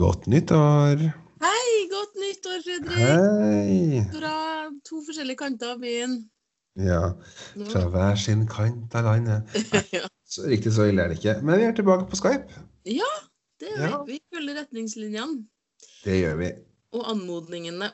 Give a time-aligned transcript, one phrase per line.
[0.00, 1.02] Godt nyttår!
[1.44, 2.96] Hei, godt nyttår, Fredrik!
[2.96, 4.02] Hei!
[4.14, 4.34] Fra
[4.86, 6.14] to forskjellige kanter av byen.
[6.80, 7.00] Ja,
[7.72, 9.56] fra hver sin kant av landet.
[9.96, 11.34] ja, Så riktig så ille er det ikke.
[11.44, 12.62] Men vi er tilbake på Skype.
[12.88, 13.10] Ja,
[13.60, 14.02] det gjør Ja.
[14.06, 14.16] vi.
[14.16, 15.42] Vi følger retningslinjene
[16.04, 16.52] Det gjør vi.
[16.96, 17.90] og anmodningene.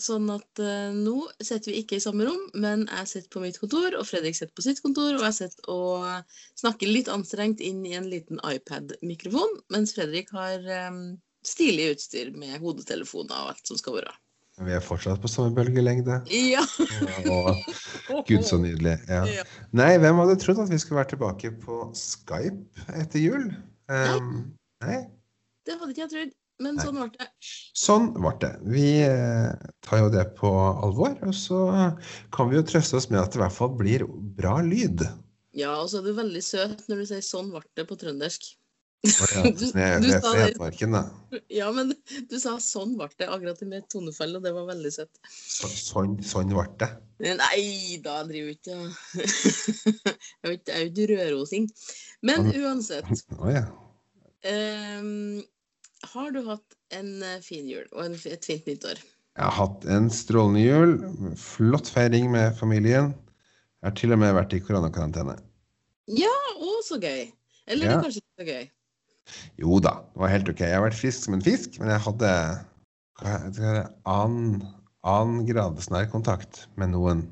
[0.00, 3.58] Sånn at uh, nå sitter vi ikke i samme rom, men jeg sitter på mitt
[3.60, 6.06] kontor, og Fredrik sitter på sitt kontor, og jeg sitter og
[6.56, 10.96] snakker litt anstrengt inn i en liten iPad-mikrofon, mens Fredrik har eh,
[11.46, 14.12] stilig utstyr med hodetelefoner og alt som skal være.
[14.62, 16.18] Vi er fortsatt på samme bølgelengde.
[16.28, 16.60] Ja!
[17.32, 17.62] og,
[18.28, 18.98] gud, så nydelig.
[19.08, 19.22] Ja.
[19.38, 19.46] Ja.
[19.72, 23.48] Nei, hvem hadde trodd at vi skulle være tilbake på Skype etter jul?
[23.88, 24.52] Um,
[24.84, 25.00] nei,
[25.66, 26.84] Det hadde ikke jeg trodd, men Nei.
[26.84, 27.28] sånn ble det.
[27.80, 28.52] sånn ble det.
[28.76, 31.64] Vi eh, tar jo det på alvor, og så
[32.36, 34.04] kan vi jo trøste oss med at det i hvert fall blir
[34.36, 35.06] bra lyd.
[35.56, 38.52] Ja, og så er du veldig søt når du sier 'sånn ble det' på trøndersk.
[39.02, 41.00] Jeg, jeg, da.
[41.50, 41.88] Ja, men
[42.30, 45.18] du sa 'sånn ble det' akkurat med tonefall, og det var veldig søtt.
[45.26, 46.88] Så, sånn, sånn ble det.
[47.38, 48.60] Nei, da driver jeg
[50.42, 51.66] Jeg er ikke- jeg er jo ikke rørosing.
[52.22, 53.10] Men uansett.
[53.38, 53.64] Oh, ja.
[54.46, 55.42] um,
[56.14, 59.02] har du hatt en eh, fin jul og en, et fint nyttår?
[59.34, 60.94] Jeg har hatt en strålende jul.
[61.40, 63.14] Flott feiring med familien.
[63.82, 65.38] Jeg har til og med vært i koronakarantene.
[66.06, 67.32] Ja, å, så gøy.
[67.66, 67.90] Eller Ja.
[67.90, 68.70] det er kanskje ikke så gøy.
[69.60, 70.60] Jo da, det var helt ok.
[70.64, 72.32] Jeg har vært frisk som en fisk, men jeg hadde
[73.54, 73.74] det,
[74.08, 74.62] annen,
[75.06, 77.22] annen grads nærkontakt med noen.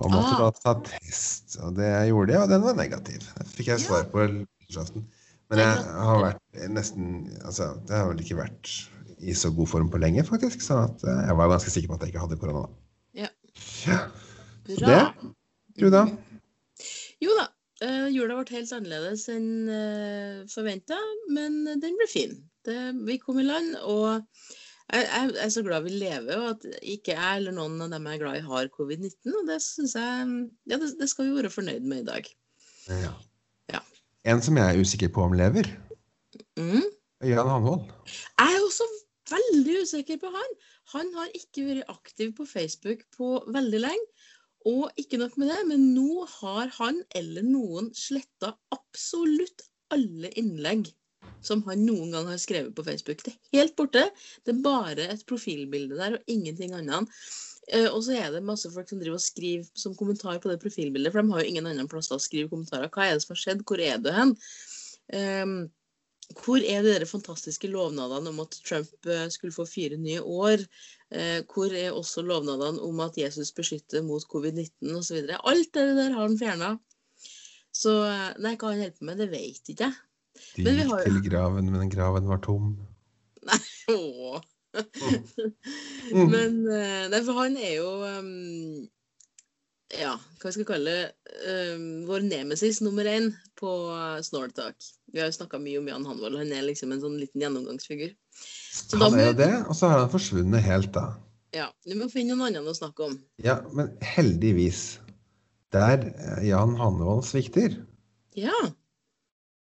[0.00, 0.38] Og måtte Ah.
[0.46, 3.20] da ta test, og det gjorde jeg, og den var negativ.
[3.36, 5.04] Det fikk jeg svar på nyttårsaften.
[5.50, 7.10] Men jeg har vært nesten
[7.44, 8.70] Altså, det har vel ikke vært
[9.20, 10.62] i så god form på lenge, faktisk.
[10.64, 12.68] Så at eh, jeg var ganske sikker på at jeg ikke hadde korona.
[13.12, 13.28] Ja.
[13.84, 13.98] ja.
[14.70, 15.00] Bra.
[15.76, 16.06] Du da?
[17.20, 17.48] Jo da.
[17.84, 20.98] Eh, jula ble helt annerledes enn uh, forventa,
[21.32, 22.34] men den ble fin.
[22.66, 24.20] Det, vi kom i land, og
[24.90, 28.08] jeg, jeg er så glad vi lever, og at ikke jeg eller noen av dem
[28.08, 29.36] jeg er glad i, har covid-19.
[29.40, 30.32] Og det syns jeg
[30.68, 32.32] Ja, det, det skal vi være fornøyd med i dag.
[32.90, 33.14] Ja.
[33.72, 33.84] Ja.
[34.28, 35.70] En som jeg er usikker på om lever,
[36.58, 36.86] Mm.
[37.26, 37.88] Jan Hanvold.
[38.38, 38.86] Jeg er også
[39.30, 40.52] veldig usikker på han.
[40.94, 44.06] Han har ikke vært aktiv på Facebook på veldig lenge.
[44.68, 50.90] Og ikke nok med det, men nå har han eller noen sletta absolutt alle innlegg
[51.44, 53.22] som han noen gang har skrevet på Facebook.
[53.24, 54.02] Det er helt borte.
[54.44, 57.08] Det er bare et profilbilde der og ingenting annet.
[57.70, 60.60] Eh, og så er det masse folk som driver og skriver som kommentar på det
[60.62, 62.90] profilbildet, for de har jo ingen annen plass å skrive kommentarer.
[62.92, 63.64] Hva er det som har skjedd?
[63.68, 64.34] Hvor er du hen?
[65.16, 65.60] Ehm,
[66.38, 70.62] hvor er de der fantastiske lovnadene om at Trump eh, skulle få fire nye år?
[71.10, 75.24] Eh, hvor er også lovnadene om at Jesus beskytter mot covid-19 osv.?
[75.42, 76.70] Alt det der har han fjerna.
[77.74, 79.98] Så eh, nei, hva han holder på med, det vet ikke jeg.
[80.54, 82.70] De Men vi gikk har- til graven, men graven var tom.
[83.50, 83.58] Nei,
[83.96, 84.40] Åh.
[86.14, 86.28] Mm.
[86.30, 86.52] Men
[87.10, 88.84] Nei, for han er jo um,
[89.98, 91.08] Ja, hva skal vi kalle det?
[91.74, 93.72] Um, vår nemesis nummer én på
[94.22, 94.78] Snortalk.
[95.12, 96.38] Vi har jo snakka mye om Jan Hanvold.
[96.38, 98.12] Han er liksom en sånn liten gjennomgangsfigur.
[98.40, 101.08] Så Han er jo det, og så har han forsvunnet helt, da.
[101.56, 103.16] Ja, Du må finne noen andre å snakke om.
[103.42, 104.98] Ja, men heldigvis.
[105.74, 106.04] Der
[106.46, 107.74] Jan Hanvold svikter,
[108.38, 108.54] Ja.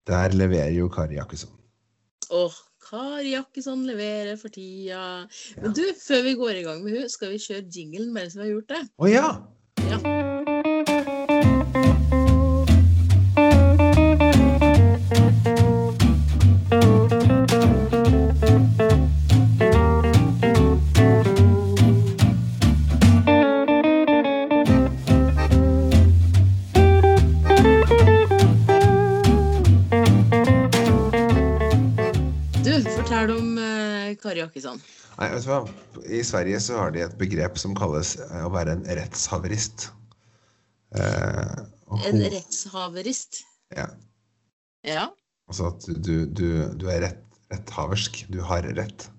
[0.06, 1.50] der leverer jo Kari Jakkesson.
[2.30, 2.54] Åh,
[2.90, 5.28] Kari Jakkesson leverer for tida.
[5.62, 8.40] Men du, før vi går i gang med hun, skal vi kjøre jinglen bare så
[8.42, 8.82] vi har gjort det?
[8.98, 9.28] Å ja!
[34.18, 34.80] Kari Jakkesson.
[35.20, 35.60] Nei, vet du hva?
[36.08, 39.90] I Sverige så har de et begrep som kalles eh, å være en rettshaverist.
[40.96, 41.56] Eh,
[42.10, 43.42] En rettshaverist.
[43.76, 43.90] Ja,
[44.88, 45.10] Ja,
[45.50, 46.46] altså at du, du,
[46.80, 48.24] du er rett, retthaversk.
[48.32, 49.10] Du har rett.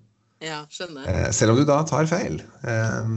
[0.41, 1.05] Ja, skjønner.
[1.05, 2.39] Eh, selv om du da tar feil.
[2.65, 3.11] Eh,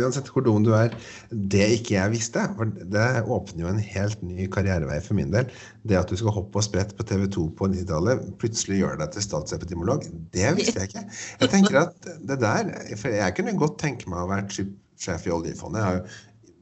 [0.00, 0.94] uansett hvor dum du er.
[1.30, 5.50] Det ikke jeg visste, for det åpner jo en helt ny karrierevei for min del.
[5.84, 9.12] Det at du skal hoppe og sprette på TV 2 på 90-tallet, plutselig gjør deg
[9.14, 11.04] til statsepidemiolog, det visste jeg ikke.
[11.42, 14.66] Jeg tenker at det der, for Jeg kunne godt tenke meg å være
[15.00, 15.80] sjef i oljefondet.
[15.80, 16.06] Jeg har jo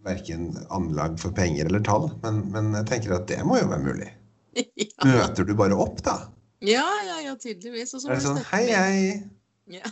[0.08, 3.86] verken anlag for penger eller tall, men, men jeg tenker at det må jo være
[3.86, 4.10] mulig.
[5.06, 6.18] Møter du bare opp, da?
[6.64, 7.94] Ja, ja, ja, tydeligvis.
[7.94, 9.00] Og så Er du sånn Hei, hei.
[9.78, 9.90] Ja.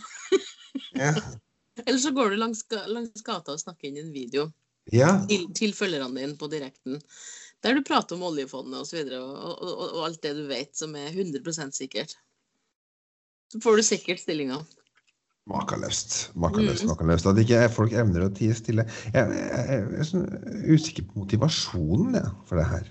[0.97, 1.13] Ja.
[1.85, 4.47] Eller så går du langs, langs gata og snakker inn i en video
[4.91, 5.11] ja.
[5.29, 6.97] til, til følgerne dine på direkten.
[7.65, 9.03] Der du prater om oljefondet osv.
[9.17, 12.17] Og, og, og, og alt det du vet som er 100 sikkert.
[13.53, 14.59] Så får du sikkert stillinga.
[15.47, 16.35] Makeløst.
[16.35, 16.89] Makeløst, Mm.
[16.91, 17.25] makeløst.
[17.25, 18.83] At ikke folk evner å tie stille.
[19.13, 20.27] Jeg, jeg, jeg er sånn
[20.67, 22.17] usikker på motivasjonen
[22.49, 22.89] for det her.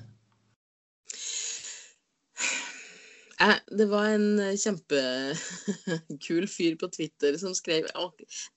[2.37, 3.26] Eh,
[3.69, 7.89] Det var en eh, kjempekul fyr på Twitter som skrev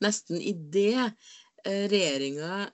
[0.04, 1.12] nesten idet
[1.66, 2.70] regjeringa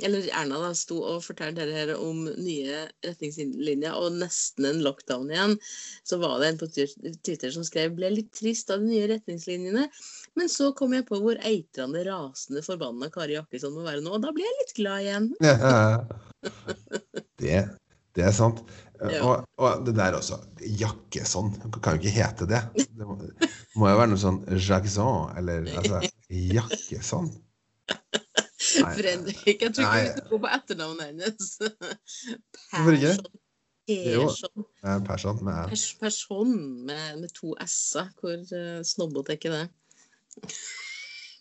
[0.00, 5.54] eller Erna da, sto og fortalte dere om nye retningslinjer og nesten en lockdown igjen,
[6.04, 9.86] så var det en på Twitter- som skrev ble litt trist av de nye retningslinjene,
[10.36, 14.26] men så kom jeg på hvor eitrende rasende forbanna Kari Jakkesson må være nå, og
[14.26, 15.30] da ble jeg litt glad igjen.
[17.40, 17.62] Det,
[18.16, 18.60] det er sant.
[18.96, 19.20] Ja.
[19.22, 20.38] Og, og det der også.
[20.80, 21.52] Jakkesson.
[21.82, 22.62] Kan jo ikke hete det.
[22.76, 23.18] Det må,
[23.76, 26.00] må jo være noe sånn Jackson, eller altså
[26.30, 27.32] Jakkesson.
[28.76, 28.92] Nei.
[28.96, 31.50] Fredrik, jeg tror ikke du vi skal gå på etternavnet hennes.
[32.72, 33.12] Hvorfor ikke?
[33.86, 35.38] Persson.
[35.38, 36.56] Eh, med Pers person
[36.88, 38.10] med, med to s-er.
[38.18, 39.66] Hvor uh, snobbete er ikke det?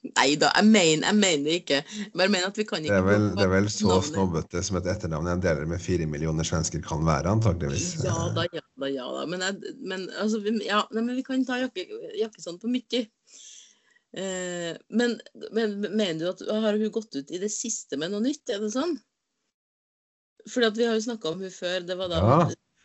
[0.06, 1.80] Nei da, jeg mener, jeg mener det ikke.
[2.06, 4.80] Jeg mener at vi kan Det ikke er vel, det er vel så snobbete som
[4.80, 8.04] et etternavn en deler med fire millioner svensker kan være, antakeligvis.
[8.06, 9.26] Ja da, ja da, ja da.
[9.32, 11.88] Men, jeg, men, altså, vi, ja, nei, men vi kan ta jakke,
[12.20, 13.06] Jakkesson på mye.
[14.16, 15.18] Eh, men,
[15.52, 18.46] men mener du at har hun gått ut i det siste med noe nytt?
[18.54, 18.96] Er det sånn?
[20.46, 21.82] Fordi at vi har jo snakka om hun før.
[21.88, 22.40] Det var da Ja.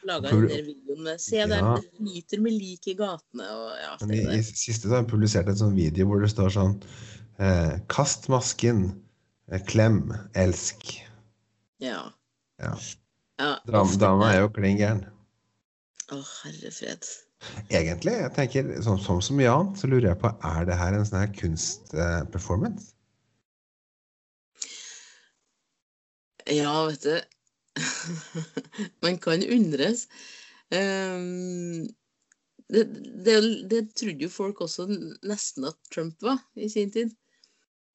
[0.08, 1.76] Laga en video med Se der, Ja.
[1.76, 5.11] det flyter med lik i gatene og ja, Men i, i siste så har jeg
[5.12, 6.76] publisert en sånn video hvor det står sånn
[7.38, 8.91] eh, Kast masken.
[9.50, 10.05] Eh, klem.
[10.38, 10.93] Elsk.
[11.82, 12.12] Ja.
[12.62, 12.75] Ja.
[13.41, 15.05] ja Dam, dama er jo klin gæren.
[16.11, 17.08] Å, herre fred.
[17.73, 20.97] Egentlig, jeg tenker, som, som så mye annet, så lurer jeg på er det her
[20.97, 22.91] en sånn her kunstperformance?
[26.50, 27.14] Ja, vet du.
[29.05, 30.06] Man kan undres.
[30.75, 31.88] Ehm,
[32.71, 32.85] det,
[33.25, 33.37] det,
[33.71, 34.87] det trodde jo folk også
[35.27, 37.15] nesten at Trump var i sin tid.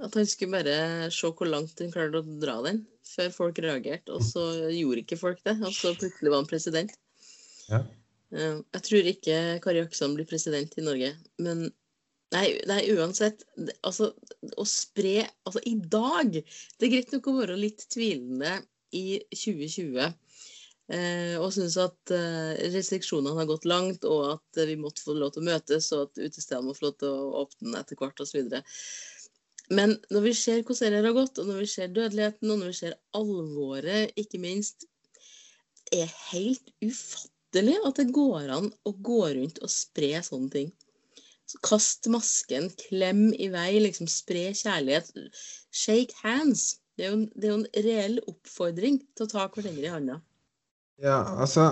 [0.03, 4.11] At han skulle bare se hvor langt han klarte å dra den før folk reagerte.
[4.11, 4.43] Og så
[4.73, 6.91] gjorde ikke folk det, og så plutselig var han president.
[7.69, 7.85] Ja.
[8.35, 11.67] Eh, Jeg tror ikke Kari Jakkesson blir president i Norge, men
[12.33, 13.43] Nei, nei uansett.
[13.85, 14.09] Altså,
[14.57, 18.57] å spre Altså, i dag Det er greit nok å være litt tvilende
[18.95, 25.03] i 2020 eh, og synes at eh, restriksjonene har gått langt, og at vi måtte
[25.05, 27.99] få lov til å møtes, og at utestedene må få lov til å åpne etter
[27.99, 28.55] hvert osv.
[29.73, 32.73] Men når vi ser hvordan det har gått, og når vi ser dødeligheten, og når
[32.73, 34.85] vi ser alvoret, ikke minst,
[35.89, 40.73] det er helt ufattelig at det går an å gå rundt og spre sånne ting.
[41.65, 45.11] Kast masken, klem i vei, liksom spre kjærlighet.
[45.69, 46.79] Shake hands.
[46.95, 49.91] Det er jo en, det er jo en reell oppfordring til å ta hverandre i
[49.91, 50.19] handa.
[51.03, 51.67] Ja, altså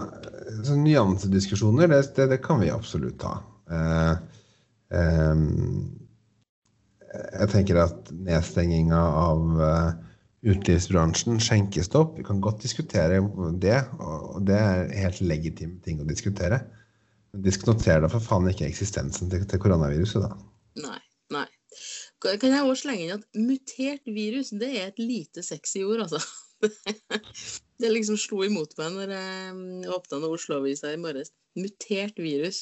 [0.67, 3.37] så Nyansediskusjoner, det, det, det kan vi absolutt ta.
[3.71, 4.15] Eh,
[4.99, 5.43] eh,
[7.13, 9.93] jeg tenker at nedstenginga av eh,
[10.43, 13.21] utelivsbransjen, skjenkestopp, vi kan godt diskutere
[13.63, 13.79] det.
[14.03, 16.59] Og det er helt legitime ting å diskutere.
[17.31, 20.35] Men diskuter da for faen ikke eksistensen til, til koronaviruset, da.
[20.83, 20.99] Nei.
[22.23, 26.21] Kan jeg også slenge inn at mutert virus, det er et lite sexy ord, altså.
[27.81, 31.33] Det liksom slo imot meg når jeg åpna Oslo-avisa i morges.
[31.59, 32.61] Mutert virus.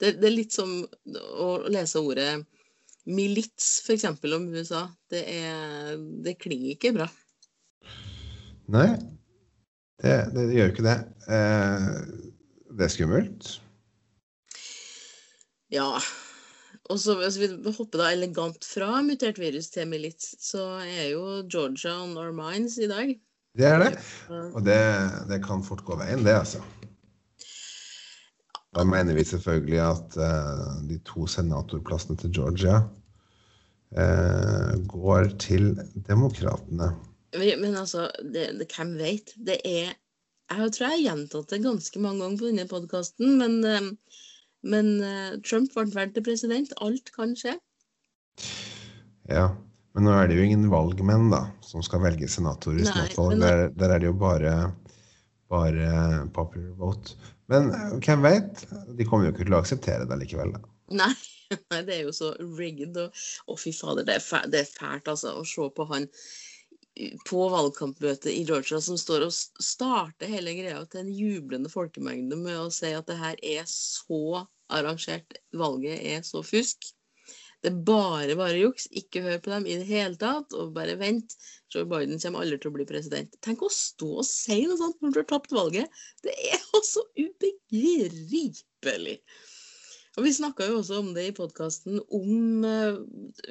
[0.00, 0.70] Det, det er litt som
[1.36, 2.30] å lese ordet
[3.08, 4.06] milits, f.eks.
[4.08, 4.86] om USA.
[5.12, 7.08] Det, er, det klinger ikke bra.
[8.72, 8.88] Nei,
[10.00, 10.98] det, det, det gjør jo ikke det.
[11.36, 11.86] Eh,
[12.78, 13.52] det er skummelt.
[15.74, 15.90] Ja.
[16.88, 21.42] Og så hvis vi hopper da elegant fra mutert virus til milits, så er jo
[21.50, 23.12] Georgia on our minds i dag.
[23.58, 23.92] Det er det.
[24.30, 24.78] Og det,
[25.28, 26.62] det kan fort gå veien, det, altså.
[28.76, 32.80] Da mener vi selvfølgelig at uh, de to senatorplassene til Georgia
[33.96, 35.72] uh, går til
[36.08, 36.92] demokratene.
[37.34, 39.34] Men altså, det, det, hvem vet?
[39.36, 39.96] Det er
[40.48, 43.90] Jeg tror jeg har gjentatt det ganske mange ganger på denne podkasten, men, eh,
[44.66, 46.74] men eh, Trump ble valgt til president.
[46.84, 47.56] Alt kan skje.
[49.30, 49.48] Ja.
[49.96, 53.64] Men nå er det jo ingen valgmenn da, som skal velge senatorer i snart Der,
[53.74, 54.52] der er det jo bare,
[55.50, 55.88] bare
[56.34, 57.16] popular vote.
[57.50, 58.66] Men eh, hvem vet?
[58.98, 60.54] De kommer jo ikke til å akseptere det likevel.
[60.54, 60.62] Da.
[61.00, 61.12] Nei,
[61.72, 62.98] nei, det er jo så rigged.
[63.00, 66.06] Og, å, fy fader, det er, fælt, det er fælt altså, å se på han
[67.28, 72.58] på valgkampmøtet i Georgia som står og starter hele greia til en jublende folkemengde med
[72.58, 76.90] å si at det her er så arrangert, valget er så fusk.
[77.62, 78.86] Det er bare bare juks.
[78.94, 81.34] Ikke hør på dem i det hele tatt, og bare vent.
[81.74, 83.34] Joe Biden kommer aldri til å bli president.
[83.44, 85.98] Tenk å stå og si noe sånt når du har tapt valget.
[86.22, 89.18] Det er altså ubegripelig.
[90.18, 92.96] Og Vi snakka jo også om det i podkasten om eh,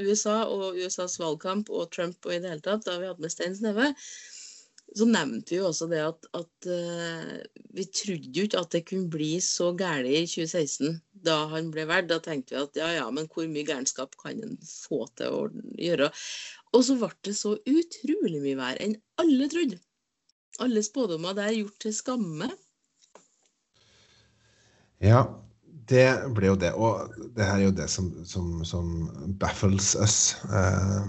[0.04, 3.32] USA og USAs valgkamp og Trump og i det hele tatt, da vi hadde med
[3.32, 3.94] Stein Sneve.
[4.98, 8.84] Så nevnte vi jo også det at, at uh, vi trodde jo ikke at det
[8.88, 12.12] kunne bli så galt i 2016 da han ble valgt.
[12.12, 15.42] Da tenkte vi at ja ja, men hvor mye gærenskap kan en få til å
[15.76, 16.12] gjøre?
[16.72, 19.80] Og så ble det så utrolig mye verre enn alle trodde.
[20.64, 22.52] Alle spådommer der gjort til skamme.
[25.04, 25.28] Ja,
[25.88, 26.74] det ble jo det.
[26.76, 28.90] Og det her er jo det som, som, som
[29.42, 30.18] baffles us,
[30.52, 31.06] eh,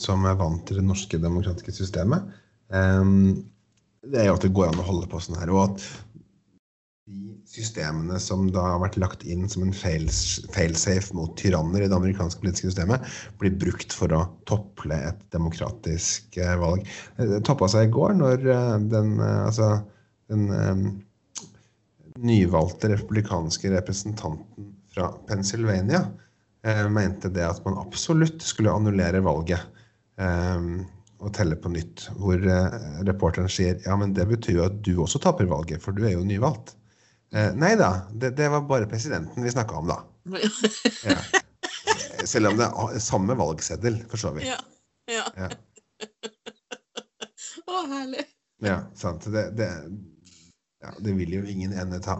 [0.00, 2.28] som er vant til det norske demokratiske systemet.
[2.72, 3.02] Eh,
[4.10, 5.52] det er jo at det går an å holde på sånn her.
[5.52, 5.88] Og at
[7.10, 11.96] de systemene som da har vært lagt inn som en failsafe mot tyranner i det
[11.96, 13.06] amerikanske politiske systemet,
[13.42, 16.86] blir brukt for å tople et demokratisk eh, valg.
[17.18, 19.72] Det toppa seg i går når eh, den, eh, altså,
[20.30, 20.84] den um,
[22.22, 26.04] nyvalgte republikanske representanten fra Pennsylvania
[26.66, 29.60] eh, mente det at man absolutt skulle annullere valget
[30.20, 30.66] eh,
[31.20, 32.08] og telle på nytt.
[32.16, 32.76] Hvor eh,
[33.08, 36.16] reporteren sier ja, men det betyr jo at du også taper valget, for du er
[36.16, 36.74] jo nyvalgt.
[37.34, 40.02] Eh, nei da, det, det, var bare presidenten vi snakka om da.
[41.10, 41.20] Ja.
[42.28, 44.50] Selv om det er samme valgseddel, for så vidt.
[44.50, 44.58] Ja.
[45.08, 45.24] ja.
[45.38, 45.48] ja.
[47.70, 48.26] Å, herlig.
[48.60, 49.24] Ja, sant.
[49.32, 49.70] Det, det,
[50.84, 52.18] ja, det vil jo ingen ende ta.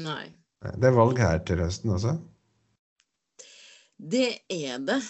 [0.00, 0.32] Nei.
[0.64, 2.16] Det er valg her til høsten også?
[4.00, 5.00] Det er det.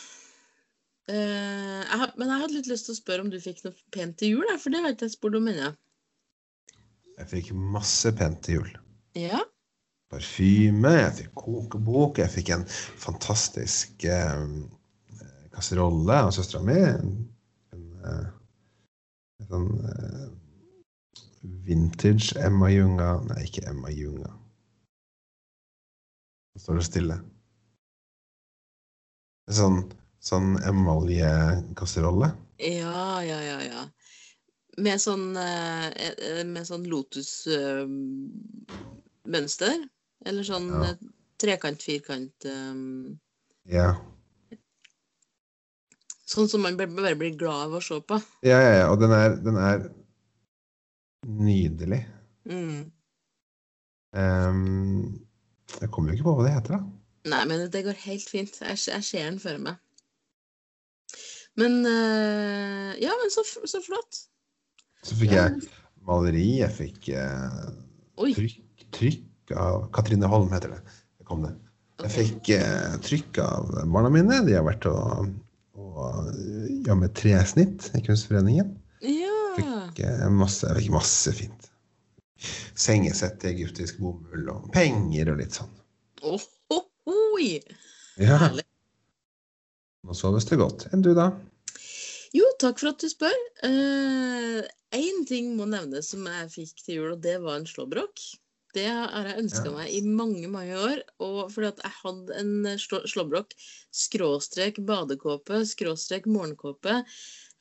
[1.10, 3.74] Uh, jeg har, men jeg hadde litt lyst til å spørre om du fikk noe
[3.94, 5.72] pent til jul, for det har jeg ikke spurt om ennå.
[7.18, 8.70] Jeg fikk masse pent til jul.
[9.18, 9.42] Ja.
[10.10, 14.42] Parfyme, jeg fikk kokebok, jeg fikk en fantastisk eh,
[15.54, 16.78] kasserolle av søstera mi.
[16.78, 17.14] En,
[17.74, 18.26] en, eh,
[19.42, 20.26] en, sånn eh,
[21.44, 24.32] Vintage Emma Junga Nei, ikke Emma Junga.
[26.54, 27.16] Nå står det stille.
[29.52, 29.92] Sånn,
[30.24, 32.30] sånn emaljekasserolle.
[32.62, 33.82] Ja, ja, ja, ja.
[34.80, 39.88] Med sånn, eh, eh, med sånn lotusmønster?
[40.24, 40.82] Eller sånn ja.
[40.88, 40.96] Eh,
[41.42, 43.18] trekant, firkant um...
[43.68, 43.94] Ja.
[46.24, 48.16] Sånn som man bare blir glad av å se på?
[48.46, 48.86] Ja, ja, ja.
[48.94, 50.03] Og den er, den er
[51.25, 52.02] Nydelig.
[52.45, 52.90] Mm.
[54.14, 55.25] Um,
[55.81, 56.83] jeg kommer jo ikke på hva det heter, da.
[57.33, 58.59] Nei, men det går helt fint.
[58.61, 59.81] Jeg, jeg ser den for meg.
[61.61, 64.25] Men uh, Ja, men så, så, flott.
[65.04, 65.49] Så fikk ja.
[65.49, 65.71] jeg
[66.04, 66.47] maleri.
[66.61, 67.73] Jeg fikk uh,
[68.21, 70.83] trykk, trykk, av Katrine Holm, heter det.
[71.21, 71.54] Det kom det.
[72.04, 74.43] Jeg fikk uh, trykk av barna mine.
[74.47, 75.33] De har vært og,
[75.78, 78.75] og jobba med tresnitt i Kunstforeningen.
[80.00, 81.70] Eh, masse, masse fint.
[82.74, 85.72] Sengesett i egyptisk bomull og penger og litt sånn.
[86.24, 86.42] Oh,
[86.74, 86.86] oh,
[87.36, 87.60] oi
[88.20, 88.38] Ja.
[88.42, 88.66] Herlig.
[90.04, 90.88] Nå soves det godt.
[90.92, 91.30] Enn du, da?
[92.34, 93.36] Jo, takk for at du spør.
[93.64, 98.24] Én uh, ting må nevnes som jeg fikk til jul, og det var en slåbrok.
[98.74, 99.72] Det har jeg ønska ja.
[99.76, 101.02] meg i mange mange år.
[101.22, 103.54] Og fordi at jeg hadde en slåbrok,
[103.94, 107.00] skråstrek badekåpe, skråstrek morgenkåpe,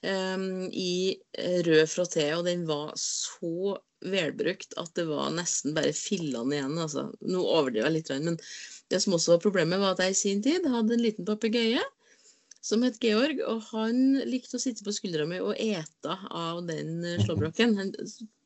[0.03, 6.57] i eh, rød frotté, og den var så velbrukt at det var nesten bare fillene
[6.57, 6.77] igjen.
[6.86, 7.07] Altså.
[7.24, 8.39] Nå overdriver jeg litt, men
[8.91, 11.83] det som også var problemet, var at jeg i sin tid hadde en liten papegøye
[12.63, 17.01] som het Georg, og han likte å sitte på skuldra mi og ete av den
[17.03, 17.77] eh, slåbroken.
[17.79, 17.95] Han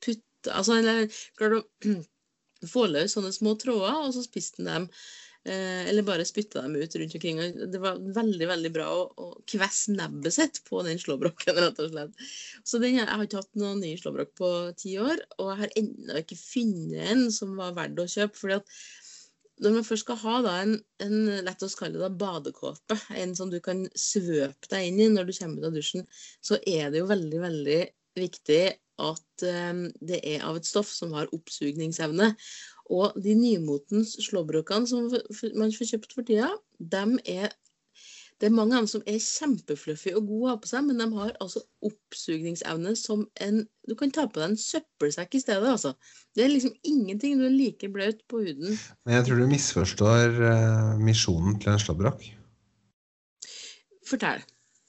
[0.04, 1.98] putt, Altså, han klarte å
[2.72, 6.76] få løs sånne små tråder, og så spiste han dem Eh, eller bare spytta dem
[6.76, 7.42] ut rundt omkring.
[7.72, 11.56] Det var veldig veldig bra å, å kvesse nebbet sitt på den slåbroken.
[11.58, 12.30] rett og slett.
[12.68, 15.76] Så den, Jeg har ikke hatt noen ny slåbrok på ti år, og jeg har
[15.84, 18.38] ennå ikke funnet en som var verdt å kjøpe.
[18.38, 18.80] fordi at
[19.64, 23.50] når man først skal ha da, en, en lett oss kalle det badekåpe, en som
[23.50, 26.06] du kan svøpe deg inn i når du kommer ut av dusjen,
[26.46, 27.80] så er det jo veldig, veldig
[28.18, 28.62] viktig
[28.98, 32.32] at um, det er av et stoff som har oppsugningsevne.
[32.94, 35.10] Og de nymotens slåbrokene som
[35.60, 37.52] man får kjøpt for tida, dem er
[38.38, 41.00] det er mange av dem som er kjempefluffy og gode å ha på seg, men
[41.02, 45.70] de har altså oppsugningsevne som en Du kan ta på deg en søppelsekk i stedet,
[45.72, 45.94] altså.
[46.36, 47.38] Det er liksom ingenting.
[47.40, 48.78] Du er like blaut på huden.
[49.08, 52.26] Men jeg tror du misforstår uh, misjonen til en slåbrok.
[54.06, 54.44] Fortell.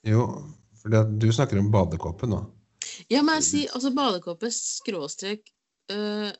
[0.04, 0.26] Jo,
[0.82, 2.42] for du snakker om badekåpe nå.
[3.06, 5.46] Ja, men jeg sier altså badekåpe skråstrek
[5.94, 6.34] uh,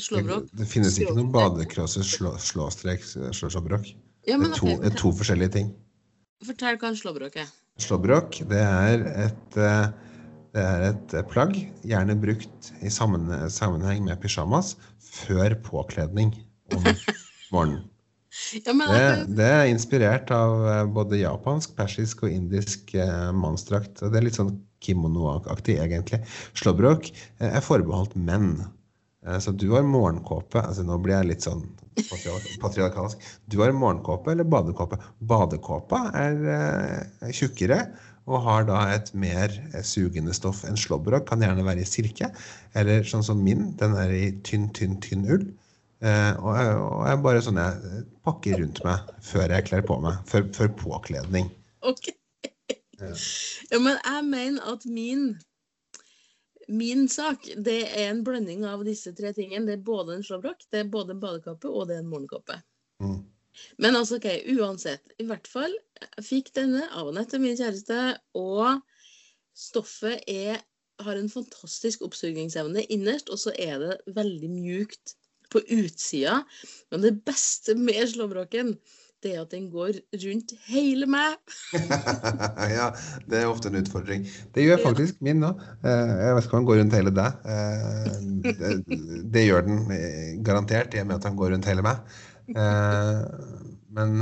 [0.00, 0.48] slåbrok.
[0.50, 3.92] Det, det finnes ikke noen badekrosse slå, slåstrek slåbrok.
[4.26, 5.70] Ja, det er to, er to, forskjellige ting.
[6.44, 7.54] Fortell hva en slåbrok er.
[7.80, 9.88] Slåbrok, det er et eh,
[10.56, 14.74] det er et eh, plagg, gjerne brukt i sammenheng med pysjamas,
[15.04, 16.32] før påkledning
[16.72, 16.86] om
[17.52, 17.84] morgenen.
[18.52, 24.00] Ja, men Det, det er inspirert av eh, både japansk, persisk og indisk eh, mannsdrakt.
[24.00, 26.22] Det er litt sånn kimono-aktig, egentlig.
[26.56, 27.08] Slåbrok
[27.40, 28.58] er forbeholdt menn.
[29.26, 31.64] Eh, Så du har morgenkåpe altså Nå blir jeg litt sånn
[32.60, 33.22] patriarkalsk.
[33.50, 34.98] Du har morgenkåpe eller badekåpe?
[35.20, 37.80] Badekåpa er eh, tjukkere
[38.26, 41.28] og har da et mer eh, sugende stoff enn slåbrok.
[41.28, 42.32] Kan gjerne være i silke,
[42.74, 43.68] eller sånn som min.
[43.80, 45.46] Den er i tynn, tynn, tynn ull.
[46.04, 50.18] Eh, og, og jeg bare sånn jeg pakker rundt meg før jeg kler på meg.
[50.28, 51.50] Før, før påkledning.
[51.86, 52.12] ok.
[52.96, 53.12] Ja.
[53.70, 55.24] Ja, men jeg mener at min
[56.66, 59.66] Min sak det er en blanding av disse tre tingene.
[59.68, 62.58] Det er både en slåbrok, det er både en badekappe og det er en morgenkåpe.
[63.02, 63.20] Mm.
[63.82, 65.14] Men altså, ok, uansett.
[65.22, 68.00] I hvert fall, jeg fikk denne av Anette, min kjæreste,
[68.36, 68.82] og
[69.56, 70.60] stoffet er,
[71.04, 75.16] har en fantastisk oppsugingsevne innerst, og så er det veldig mjukt
[75.52, 76.42] på utsida.
[76.92, 78.74] Men det beste med slåbroken,
[79.24, 81.36] det er at den går rundt hele meg.
[82.76, 82.90] ja,
[83.26, 84.26] det er ofte en utfordring.
[84.54, 85.50] Det gjør faktisk min nå.
[85.82, 87.46] Eh, Jeg vet ikke om den går rundt hele deg.
[87.48, 88.72] Eh, Det,
[89.34, 92.02] det gjør den eh, garantert, i og med at den går rundt hele meg.
[93.96, 94.18] Men,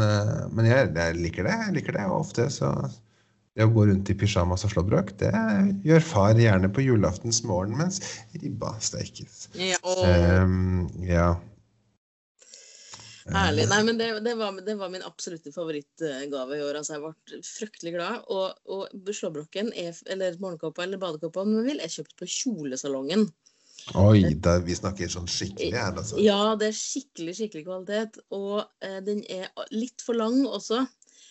[0.54, 1.56] men jeg, jeg liker det.
[1.66, 2.04] Jeg liker det.
[2.08, 2.70] Og ofte så
[3.54, 5.30] Det å gå rundt i pysjamas og slåbrok, det
[5.86, 8.00] gjør far gjerne på julaftens morgen mens
[8.40, 9.48] ribba steikes.
[9.54, 11.34] Ja, og Um, ja.
[13.32, 13.64] Herlig.
[13.70, 16.76] Nei, men det, det, var, det var min absolutte favorittgave i år.
[16.80, 18.26] Altså, jeg ble fryktelig glad.
[18.28, 23.24] Og, og slåbroken, er, eller morgenkåpa eller badekåpa, om man vil, er kjøpt på kjolesalongen.
[24.00, 26.20] Oi, da, vi snakker sånn skikkelig her, altså.
[26.22, 28.20] Ja, det er skikkelig, skikkelig kvalitet.
[28.36, 30.84] Og eh, den er litt for lang også.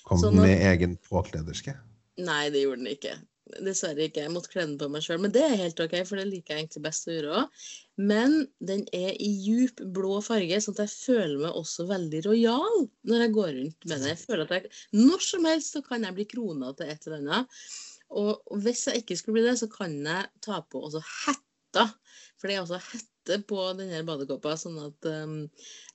[0.06, 1.78] Kom sånn den at- med egen påklederske?
[2.22, 3.16] Nei, det gjorde den ikke.
[3.62, 4.24] Dessverre ikke.
[4.26, 5.22] Jeg måtte kle den på meg sjøl.
[5.24, 7.64] Men det er helt OK, for det liker jeg egentlig best å gjøre òg.
[8.12, 12.86] Men den er i djup blå farge, sånn at jeg føler meg også veldig rojal
[13.10, 14.12] når jeg går rundt med den.
[14.14, 17.20] Jeg føler at jeg, Når som helst så kan jeg bli krona til et eller
[17.22, 17.66] annet.
[18.14, 21.90] Og hvis jeg ikke skulle bli det, så kan jeg ta på også hetta.
[22.38, 25.38] For det er også hette på denne badekåpa, sånn at um,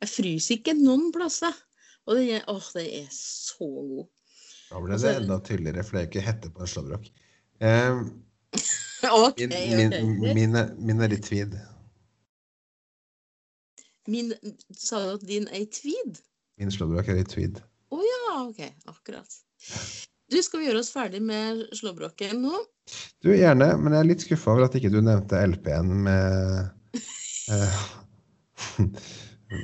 [0.00, 1.54] jeg fryser ikke noen plasser.
[2.08, 4.06] Og den er, åh, den er så god.
[4.68, 7.10] Da ble det enda tydeligere, for det er ikke hette på en slåbrok.
[7.60, 8.00] Eh,
[9.26, 10.34] OK, min, OK.
[10.34, 11.56] min, min, er- i tweed.
[14.08, 14.32] Min,
[14.76, 16.20] sa du at din er i tweed?
[16.58, 17.60] Min slåbrok er i tweed.
[17.92, 18.62] Å ja, OK.
[18.90, 19.36] Akkurat.
[20.28, 22.58] Du, skal vi gjøre oss ferdig med slåbroken nå?
[23.24, 26.92] Du, gjerne, men jeg er litt skuffa over at ikke du nevnte LP-en med
[27.52, 27.80] eh,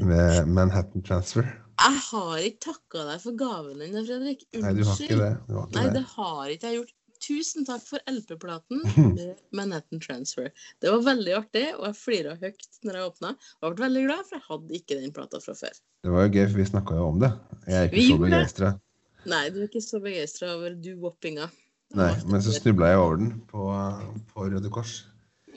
[0.08, 1.44] Med Manhattan Transfer.
[1.74, 4.44] Jeg har ikke takka deg for gaven din, Fredrik.
[4.62, 5.32] Nei, du har ikke det.
[5.48, 5.94] Du har ikke Nei, det.
[5.98, 6.94] det har ikke jeg gjort.
[7.24, 8.82] Tusen takk for LP-platen
[9.16, 10.50] med Manhattan Transfer.
[10.82, 13.34] Det var veldig artig, og jeg flira høyt når jeg åpna.
[13.40, 15.78] Jeg ble veldig glad, for jeg hadde ikke den plata fra før.
[16.04, 17.32] Det var jo gøy, for vi snakka jo om det.
[17.64, 18.72] Jeg er Vi ikke så gjorde begeistra.
[19.24, 21.48] Nei, du er ikke så begeistra over do-woppinga.
[21.94, 23.66] Nei, men så snubla jeg over den på,
[24.32, 24.96] på Røde Kors.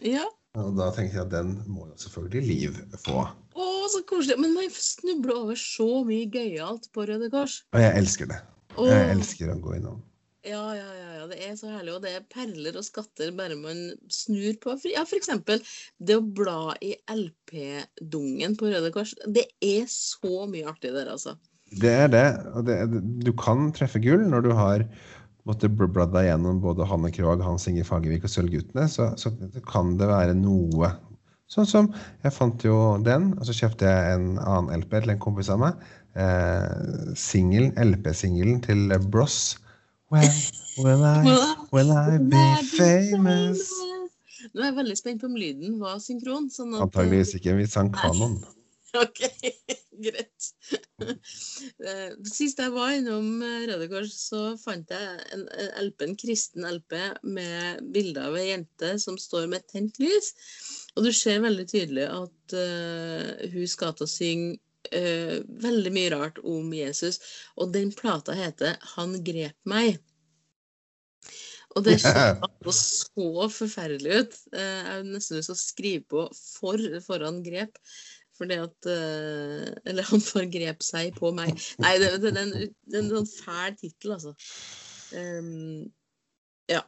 [0.05, 0.23] Ja.
[0.57, 3.25] Og da tenkte jeg at den må jo selvfølgelig Liv få.
[3.27, 4.37] Å, så koselig.
[4.41, 7.61] Men man snubler over så mye gøyalt på Røde Kors.
[7.75, 8.39] Og jeg elsker det.
[8.77, 10.01] Jeg elsker å gå innom.
[10.47, 11.97] Ja, ja, ja, det er så herlig.
[11.97, 13.83] Og det er perler og skatter bare man
[14.13, 14.77] snur på.
[14.87, 15.61] Ja, eksempel
[15.99, 19.13] det å bla i LP-dungen på Røde Kors.
[19.27, 21.35] Det er så mye artig der, altså.
[21.81, 22.27] Det er det.
[22.55, 22.79] Og det,
[23.25, 24.87] du kan treffe gull når du har
[25.47, 28.87] måtte bla deg gjennom både Hanne Krogh, Hans Inge Fagervik og Sølvguttene.
[28.91, 29.31] Så, så
[29.67, 30.95] kan det være noe
[31.47, 31.85] Sånn som
[32.25, 35.61] Jeg fant jo den, og så kjøpte jeg en annen LP til en kompis av
[35.61, 35.85] meg.
[36.19, 39.55] Eh, singelen, LP-singelen til Bross.
[40.09, 40.31] Well,
[40.77, 43.71] will I, will I be famous?
[44.53, 46.47] Nå er jeg veldig spent på om lyden var synkron.
[46.53, 47.57] Sånn at, Antageligvis ikke.
[47.57, 48.37] Vi sang kanon.
[49.01, 49.19] OK,
[50.05, 50.47] greit.
[51.03, 55.43] Eh, Sist jeg var innom eh, Røde Kors, så fant jeg en
[55.83, 56.95] LP, en kristen LP
[57.27, 60.31] med bilde av ei jente som står med tent lys.
[60.95, 64.55] Og du ser veldig tydelig at uh, hun skal til å synge
[64.95, 67.19] eh, veldig mye rart om Jesus.
[67.57, 69.99] Og den plata heter 'Han grep meg'.
[71.75, 74.37] Og det altså så forferdelig ut.
[74.53, 77.77] Eh, Jeg har nesten lyst til å skrive på 'for' foran 'grep'.
[78.37, 81.57] Fordi at eh, Eller 'han forgrep seg på meg'.
[81.79, 84.33] Nei, det, det, det, er en- det er en sånn fæl tittel, altså.
[85.17, 85.91] Um,
[86.69, 86.81] ja.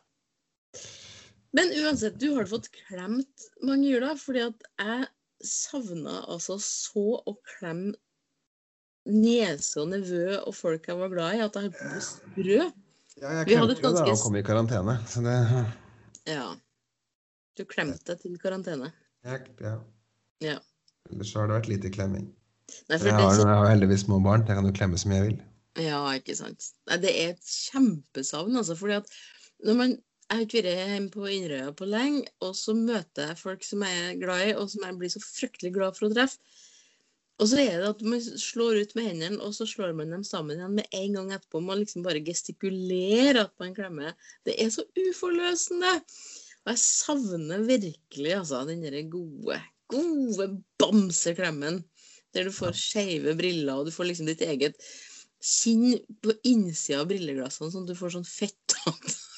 [1.56, 5.08] Men uansett, du har fått klemt mange juler, fordi at jeg
[5.46, 7.96] savna altså så å klemme
[9.10, 12.58] niese og nevø og folk jeg var glad i, at jeg holdt på å sprø.
[13.20, 14.98] Ja, jeg klemte jo da og kom i karantene.
[15.10, 15.38] Så det
[16.30, 16.50] Ja.
[17.58, 18.92] Du klemte deg til karantene.
[19.26, 19.78] jeg, ja.
[20.40, 20.60] Ja.
[21.12, 22.30] Ellers har det vært lite klemming.
[22.88, 24.46] Nei, Jeg har, så jeg har heldigvis små barn.
[24.48, 25.40] Jeg kan jo klemme som jeg vil.
[25.82, 26.70] Ja, ikke sant.
[26.88, 28.78] Nei, det er et kjempesavn, altså.
[28.78, 29.10] fordi at
[29.66, 29.98] når man
[30.30, 33.82] Jeg har ikke vært hjemme på Inderøya på lenge, og så møter jeg folk som
[33.82, 36.38] jeg er glad i, og som jeg blir så fryktelig glad for å treffe.
[37.40, 40.26] Og så er det at man slår ut med hendene, og så slår man dem
[40.28, 41.62] sammen igjen med en gang etterpå.
[41.66, 44.14] Man liksom bare gestikulerer at man klemmer.
[44.46, 45.96] Det er så uforløsende.
[46.66, 49.58] Og jeg savner virkelig altså, den der gode,
[49.90, 50.50] gode
[50.84, 51.80] bamseklemmen.
[52.36, 54.78] Der du får skeive briller, og du får liksom ditt eget
[55.40, 58.78] kinn på innsida av brilleglassene, sånn at du får sånn fett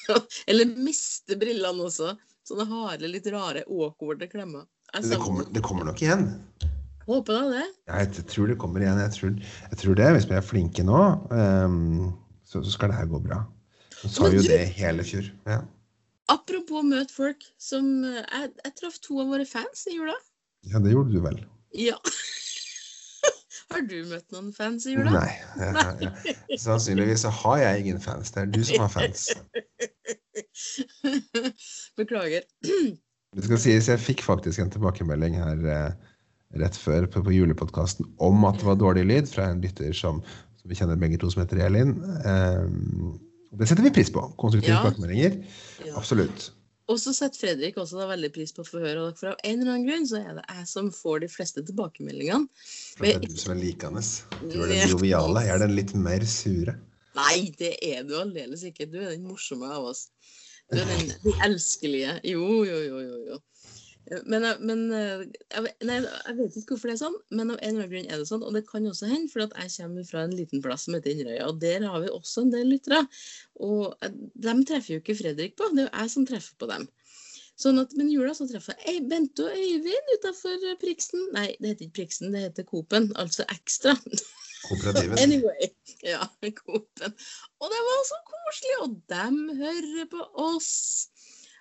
[0.50, 2.14] Eller miste brillene også.
[2.48, 4.64] Sånne harde, litt rare, awkwarde klemmer.
[4.92, 6.26] Jeg Det kommer, det kommer nok igjen.
[7.06, 7.66] Håper da det.
[7.90, 8.98] Jeg t- tror det kommer igjen.
[9.02, 9.36] Jeg tror,
[9.70, 10.08] jeg tror det.
[10.16, 10.98] Hvis vi er flinke nå,
[11.30, 12.10] um,
[12.46, 13.40] så, så skal det her gå bra.
[14.02, 15.30] Så sa Men jo det hele fjor.
[15.50, 15.60] Ja.
[16.30, 20.14] Apropos møte folk som eh, Jeg, jeg traff to av våre fans i jula.
[20.70, 21.40] ja, det gjorde du vel?
[21.78, 21.96] Ja.
[23.72, 25.10] Har du møtt noen fans i jula?
[25.14, 25.30] Nei.
[25.60, 25.70] Ja,
[26.02, 26.10] ja.
[26.60, 28.26] sannsynligvis så har jeg ingen fans.
[28.34, 29.20] Det er du som har fans.
[32.00, 32.42] Beklager.
[33.32, 35.92] Det skal sies, jeg fikk faktisk en tilbakemelding her eh,
[36.60, 40.18] rett før på, på julepodkasten om at det var dårlig lyd fra en lytter som,
[40.60, 41.94] som vi kjenner begge to, som heter Elin.
[42.28, 43.14] Ehm,
[43.56, 44.26] det setter vi pris på.
[44.40, 45.32] Konstruktive tilbakemeldinger.
[45.86, 45.94] Ja.
[45.96, 46.50] Absolutt.
[46.90, 49.74] Og så setter Fredrik også da veldig pris på høre, og for av en eller
[49.76, 52.48] annen grunn så er det jeg som får de fleste tilbakemeldingene.
[52.98, 54.02] For det er du som er likende.
[54.42, 55.44] Du er den joviale.
[55.46, 56.74] Jeg er den litt mer sure.
[57.16, 58.88] Nei, det er du aldeles ikke.
[58.90, 60.08] Du er den morsomme av oss.
[60.72, 61.12] Du er den
[61.44, 62.18] elskelige.
[62.32, 63.18] Jo, jo, jo, jo.
[63.30, 63.40] jo.
[64.10, 65.20] Men, men eh,
[65.54, 68.08] jeg, nei, jeg vet ikke hvorfor det er sånn, men av en eller annen grunn
[68.10, 68.42] er det sånn.
[68.46, 71.14] Og det kan også hende, for at jeg kommer fra en liten plass som heter
[71.14, 73.04] Inderøya, og der har vi også en del lyttere.
[73.62, 76.88] Og de treffer jo ikke Fredrik på, det er jo jeg som treffer på dem.
[77.62, 81.28] Sånn at, Men i jula så treffer jeg Bente og Øyvind utafor Priksen.
[81.36, 83.96] Nei, det heter ikke Priksen, det heter Coop-en, altså Ekstra.
[85.18, 85.72] Anyway.
[86.06, 87.14] Ja, Coop-en.
[87.58, 88.76] Og det var så koselig!
[88.84, 91.10] Og dem hører på oss!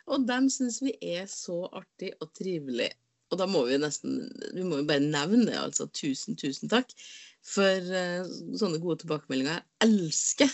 [0.10, 2.90] Og dem syns vi er så artig og trivelig.
[3.32, 5.88] Og da må vi nesten Vi må jo bare nevne det, altså.
[5.96, 6.92] Tusen, tusen takk
[7.42, 8.28] for uh,
[8.60, 9.62] sånne gode tilbakemeldinger.
[9.82, 10.52] Jeg elsker,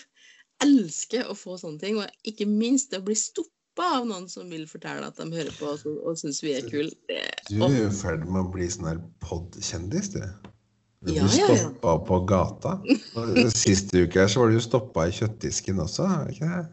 [0.63, 1.99] elsker å få sånne ting.
[1.99, 5.53] Og ikke minst det å bli stoppa av noen som vil fortelle at de hører
[5.59, 6.93] på oss og, og syns vi er kule.
[7.49, 10.21] Du er jo i ferd med å bli sånn her pod-kjendis, du.
[11.05, 11.57] Du Ja, blir ja, ja.
[11.61, 12.77] stoppa på gata.
[13.53, 16.63] Sist uke her så var du jo stoppa i kjøttdisken også, er ikke det?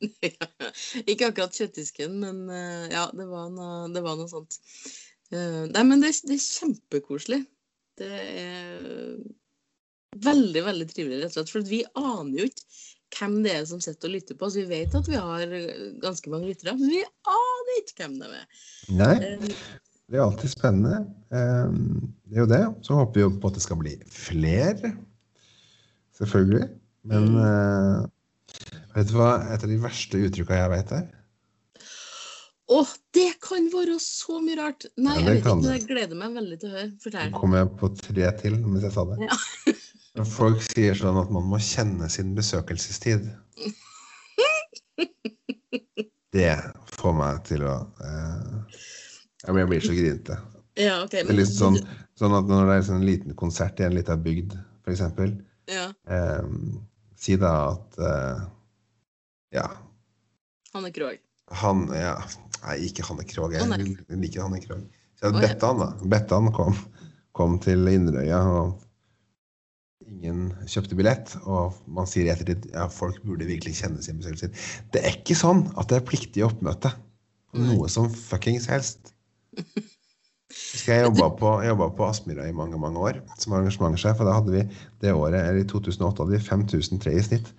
[1.10, 4.56] Ikke akkurat kjøttdisken, men eh, ja, det var noe, det var noe sånt.
[5.32, 7.42] Eh, nei, men det, det er kjempekoselig.
[8.00, 9.18] Det er
[10.24, 11.52] veldig, veldig trivelig, rett og slett.
[11.52, 12.64] For vi aner jo ikke
[13.18, 14.56] hvem det er som sitter og lytter på oss.
[14.56, 15.54] Vi vet at vi har
[16.02, 18.64] ganske mange lyttere, men vi aner ikke hvem de er.
[18.96, 19.50] Nei, Eh,
[20.10, 21.04] det er alltid spennende.
[21.30, 22.62] Det er jo det.
[22.82, 24.90] Så håper vi jo på at det skal bli flere.
[26.18, 26.66] Selvfølgelig.
[27.06, 28.10] Men Mm.
[28.94, 31.06] Vet du hva et av de verste uttrykka jeg vet er?
[32.70, 32.84] Å,
[33.16, 34.84] det kan være så mye rart!
[34.96, 36.90] Nei, Ja, jeg vet ikke, jeg gleder meg veldig til å høre.
[36.92, 39.16] Nå kommer kom jeg på tre til mens jeg sa det.
[39.26, 40.24] Ja.
[40.38, 43.26] Folk sier sånn at man må kjenne sin besøkelsestid.
[46.30, 46.52] Det
[46.94, 47.72] får meg til å
[48.06, 48.76] eh,
[49.48, 50.36] Jeg blir- så grinete.
[50.78, 51.10] Ja, ok.
[51.10, 51.78] Det er litt sånn,
[52.18, 54.54] sånn at når det er sånn en liten konsert i en liten bygd,
[54.86, 55.02] f.eks.
[55.70, 56.46] Ja, Eh,
[57.20, 58.46] si da at uh,
[59.54, 59.66] Ja,
[60.74, 61.18] Hanne Krogh.
[61.62, 62.14] han ja,
[62.62, 63.56] Nei, ikke Hanne Krogh.
[63.56, 64.84] Jeg oh, liker Hanne Krogh.
[65.18, 65.88] Så jeg Å, han Bettan, da.
[66.12, 66.76] Bettan kom,
[67.36, 71.32] kom til Inderøya, og ingen kjøpte billett.
[71.48, 74.60] Og man sier i ettertid ja, folk burde virkelig kjenne sin besøkelsestid.
[74.94, 76.92] Det er ikke sånn at det er pliktig oppmøte
[77.56, 79.14] noe som fuckings helst.
[80.86, 81.50] Jeg jobba på,
[81.96, 84.20] på Aspmyra i mange mange år som arrangementssjef.
[84.20, 84.62] Og da hadde vi
[85.02, 87.50] det året, eller i 2008 hadde vi 5003 i snitt.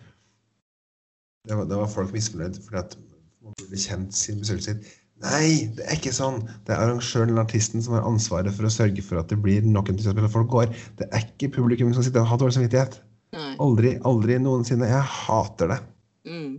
[1.47, 2.97] Det var, var folk misfornøyd fordi at
[3.41, 4.85] man burde kjent sin besøkelsestid.
[5.21, 6.39] Nei, det er ikke sånn.
[6.65, 9.65] Det er arrangøren eller artisten som har ansvaret for å sørge for at det blir
[9.65, 10.73] nok entusiasme når folk går.
[10.97, 12.97] Det er ikke publikum som sitter og har dårlig samvittighet.
[13.37, 13.53] Nei.
[13.63, 14.89] Aldri, aldri noensinne.
[14.89, 15.79] Jeg hater det.
[16.29, 16.57] Mm.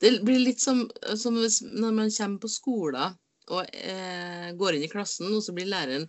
[0.00, 0.86] Det blir litt som,
[1.18, 3.16] som når man kommer på skolen
[3.52, 6.08] og eh, går inn i klassen, og så blir læreren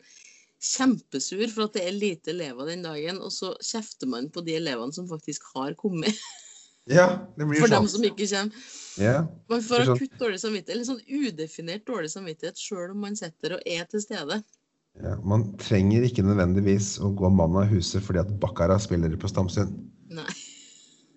[0.58, 4.56] kjempesur for at det er lite elever den dagen, og så kjefter man på de
[4.58, 6.18] elevene som faktisk har kommet,
[6.88, 7.98] Ja, det blir for dem sånn.
[7.98, 8.68] som ikke kommer.
[8.96, 9.18] Ja,
[9.52, 9.98] Man får er sånn.
[10.00, 14.00] akutt dårlig samvittighet, eller sånn udefinert dårlig samvittighet sjøl om man sitter og er til
[14.06, 14.38] stede.
[15.04, 19.28] ja, man trenger ikke nødvendigvis å gå mann av huset fordi at Bakkara spiller på
[19.28, 19.76] Stamsund.
[20.16, 20.32] Nei.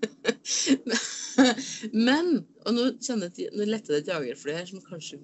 [1.95, 2.33] Men
[2.67, 5.21] Og nå, kjenner nå letter det et jagerfly her som kanskje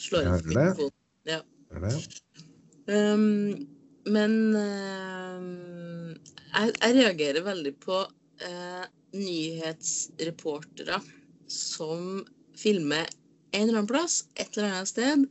[0.00, 0.54] slår inn hører
[1.24, 1.40] det.
[1.74, 1.94] Er det?
[2.84, 3.66] Um,
[4.04, 6.12] men uh,
[6.54, 8.84] jeg, jeg reagerer veldig på uh,
[9.16, 11.00] nyhetsreportere
[11.50, 12.24] som
[12.58, 13.08] filmer
[13.54, 15.26] en eller annen plass, et eller annet sted,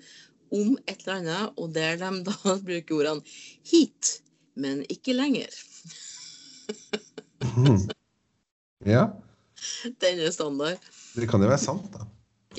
[0.53, 3.35] om et eller annet, og der de da bruker ordene
[3.67, 4.19] 'hit',
[4.55, 5.51] men ikke lenger.
[7.43, 7.89] Mhm.
[8.85, 9.07] Ja,
[10.01, 10.79] Den er standard.
[11.15, 12.07] det kan jo være sant, da.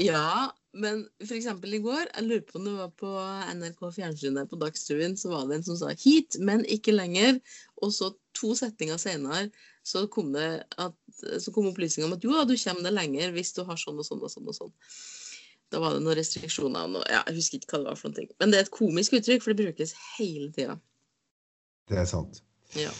[0.00, 1.46] Ja, men f.eks.
[1.46, 3.10] i går, jeg lurer på om det var på
[3.54, 7.40] NRK Fjernsyn der på Dagsrevyen, så var det en som sa 'hit, men ikke lenger',
[7.82, 9.50] og så to setninger senere
[9.84, 10.94] så kom det at,
[11.40, 14.00] så kom opplysninga om at jo da, du kommer deg lenger hvis du har sånn
[14.00, 14.48] og sånn og sånn.
[14.48, 14.72] og sånn.
[15.72, 16.88] Da var det noen restriksjoner.
[16.88, 18.36] og ja, Jeg husker ikke hva det var for noe.
[18.40, 20.78] Men det er et komisk uttrykk, for det brukes hele tida.
[21.90, 22.40] Det er sant.
[22.78, 22.92] Ja.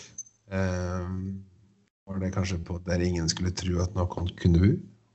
[0.53, 1.45] Um,
[2.05, 4.73] var det kanskje på der ingen skulle tro at noen kunne bo?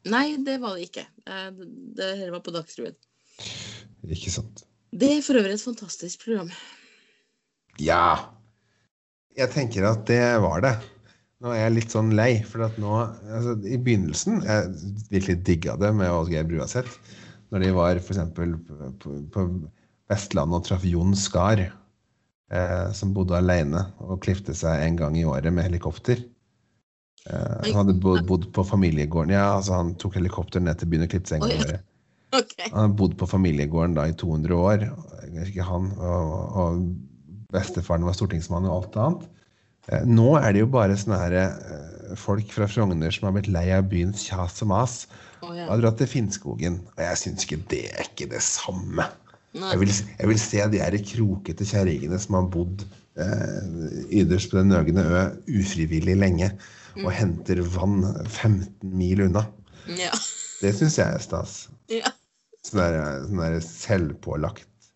[0.07, 1.05] Nei, det var det ikke.
[1.27, 1.49] Eh,
[1.99, 2.95] Det her var på Dagsrevyen.
[4.07, 4.63] Ikke sant.
[4.95, 6.51] Det er for øvrig et fantastisk program.
[7.79, 8.29] Ja!
[9.37, 10.73] Jeg tenker at det var det.
[11.39, 14.73] Nå er jeg litt sånn lei, for at nå altså, I begynnelsen Jeg
[15.13, 16.97] virkelig digga det med Åsgeir Bruaseth.
[17.53, 18.19] Når de var f.eks.
[18.35, 19.45] På, på
[20.11, 21.61] Vestlandet og traff Jon Skar,
[22.51, 26.21] eh, som bodde alene og klifte seg en gang i året med helikopter.
[27.27, 29.35] Eh, han hadde bodd, på familiegården.
[29.35, 31.85] Ja, altså Han tok helikopter ned til byen og klippet gang i året.
[32.69, 34.87] Han har bodd på familiegården da i 200 år.
[35.45, 36.83] Ikke han, og, og
[37.53, 39.29] bestefaren var stortingsmann og alt annet.
[39.89, 43.51] Eh, Nå er det jo bare sånne her, eh, folk fra Frogner som har blitt
[43.53, 45.01] lei av byens kjas og mas
[45.45, 46.79] og har dratt til Finnskogen.
[46.97, 49.07] Og jeg syns ikke det er ikke det samme.
[49.57, 52.83] Jeg vil, jeg vil se de her krokete kjerringene som har bodd
[53.17, 53.63] eh,
[54.21, 55.23] ytterst på den nøgne ø
[55.57, 56.51] ufrivillig lenge,
[57.05, 59.45] og henter vann 15 mil unna.
[59.97, 60.11] Ja.
[60.61, 61.53] Det syns jeg er stas.
[61.91, 62.11] ja.
[62.67, 64.89] Sånn der, sånn der selvpålagt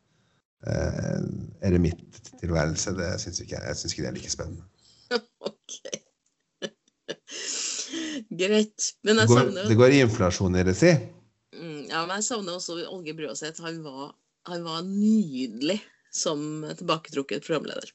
[0.67, 1.21] eh,
[1.63, 3.69] eremitttilværelse, det syns ikke jeg.
[3.71, 4.65] Jeg syns ikke det er like spennende.
[5.47, 5.77] OK.
[8.43, 8.89] Greit.
[9.07, 10.91] Men jeg går, savner det går inflasjon i det, si.
[11.55, 13.61] Mm, Ja, men jeg savner også Olge Brøseth.
[13.63, 14.15] Han, var-
[14.51, 15.79] han var nydelig
[16.13, 17.89] som tilbaketrukket programleder.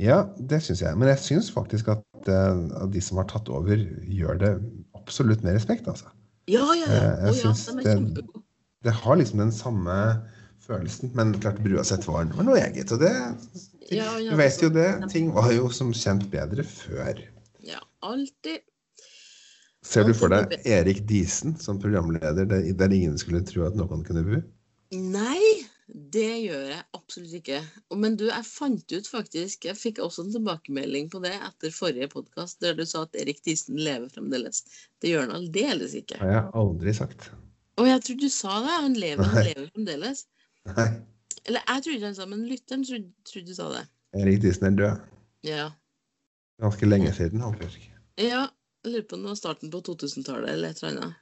[0.00, 0.96] Ja, det syns jeg.
[0.96, 4.52] Men jeg syns faktisk at, uh, de som har tatt over, gjør det
[4.96, 6.08] absolutt med respekt, altså.
[6.50, 7.00] Ja, ja, ja.
[7.00, 7.52] Eh, jeg Å
[7.84, 8.28] ja, det-.
[8.80, 9.96] Det har liksom den samme
[10.64, 12.92] følelsen, men klart Bruaset var, var noe eget.
[12.94, 13.12] Og det
[13.90, 14.88] Ja, ja, Du vet jo det.
[15.12, 17.20] Ting var jo som kjent bedre før.
[17.66, 18.64] Ja, alltid.
[19.84, 24.04] Ser du for deg Erik Diesen som programleder der, der ingen skulle tro at noen
[24.06, 24.40] kunne bo?
[24.92, 25.40] Nei,
[26.14, 27.58] det gjør jeg absolutt ikke.
[27.98, 32.10] Men du, jeg fant ut faktisk Jeg fikk også en tilbakemelding på det etter forrige
[32.12, 34.64] podkast, der du sa at Erik Thyssen lever fremdeles.
[35.02, 36.18] Det gjør han aldeles ikke.
[36.18, 37.30] Det har jeg aldri sagt.
[37.80, 38.76] Å, jeg trodde du sa det.
[38.86, 40.24] Han lever, han lever fremdeles.
[40.70, 40.88] Nei,
[41.48, 43.84] Eller jeg trodde han sa men lytteren trodde, trodde du sa det.
[44.20, 45.08] Erik Thyssen er død.
[45.46, 45.70] Ja.
[46.60, 47.86] Ganske lenge siden, faktisk.
[48.20, 48.48] Ja,
[48.84, 51.20] jeg lurer på om det var starten på 2000-tallet eller et eller annet.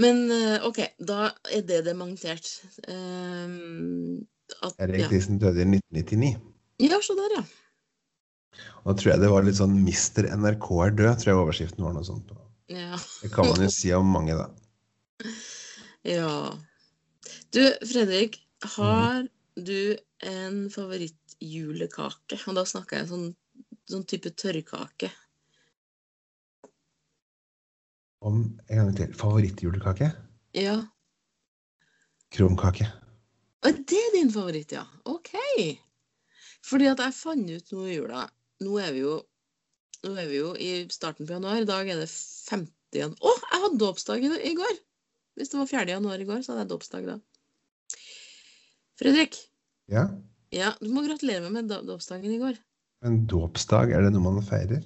[0.00, 2.48] Men eh, OK, da er det dementert.
[2.88, 4.22] Ehm,
[4.62, 5.20] at, Erik ja.
[5.40, 6.32] Døde i 1999.
[6.82, 7.42] ja, se der, ja.
[8.82, 11.84] Og da tror jeg det var litt sånn 'Mister NRK er død', tror jeg overskriften
[11.86, 12.32] var noe sånt.
[12.72, 12.98] ja.
[13.22, 14.48] Det kan man jo si om mange, da.
[16.02, 16.50] Ja.
[17.54, 18.40] Du, Fredrik,
[18.74, 22.40] har du en favorittjulekake?
[22.50, 23.28] Og da snakker jeg sånn,
[23.86, 25.12] sånn type tørrkake.
[28.22, 28.36] Om
[28.70, 29.14] en gang til.
[29.18, 30.12] Favorittjulekake?
[30.54, 30.76] Ja.
[32.32, 32.86] Krumkake.
[33.62, 34.84] Det er din favoritt, ja.
[35.10, 35.32] OK.
[36.66, 38.22] Fordi at jeg fant ut nå i jula
[38.62, 39.16] Nå er vi jo,
[40.06, 41.58] nå er vi jo i starten på januar.
[41.58, 42.70] I dag er det 50.
[43.18, 44.76] Å, oh, jeg hadde dåpsdag i, går!
[45.34, 45.86] Hvis det var 4.
[45.96, 47.16] januar i går, så hadde jeg dåpsdag da.
[49.00, 49.38] Fredrik,
[49.90, 50.04] Ja.
[50.54, 52.58] ja, du må gratulere meg med da- dåpsdagen i går.
[53.02, 54.84] En dåpsdag, er det noe man feirer?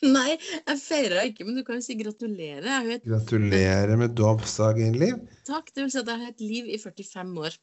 [0.16, 2.86] Nei, jeg feira ikke, men du kan jo si gratulerer.
[2.96, 5.18] Et Gratulerer med dåpsdagen, Liv.
[5.48, 5.68] takk.
[5.74, 7.58] Det vil si at jeg har et liv i 45 år.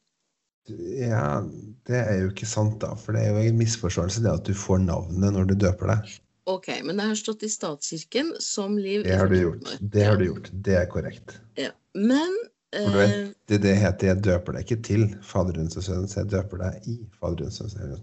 [1.00, 1.40] Ja,
[1.88, 2.92] det er jo ikke sant, da.
[3.00, 6.18] For det er jo en misforståelse det at du får navnet når du døper deg.
[6.48, 9.72] OK, men jeg har stått i statskirken som liv Det har du 45 gjort.
[9.80, 10.50] Det har du gjort.
[10.52, 11.34] Det er korrekt.
[11.60, 11.72] Ja.
[11.96, 12.36] Men
[12.72, 16.16] For du vet, eh, det, det heter 'jeg døper deg ikke til Faderens og Sønnens',
[16.16, 18.00] jeg døper deg i Faderens og Sønnens.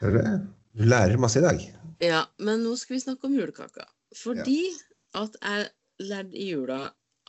[0.00, 0.40] Hører du det?
[0.76, 1.62] Du lærer masse i dag.
[2.04, 3.86] Ja, men nå skal vi snakke om julekaka.
[4.16, 4.60] Fordi
[5.16, 5.70] at jeg
[6.04, 6.80] lærte i jula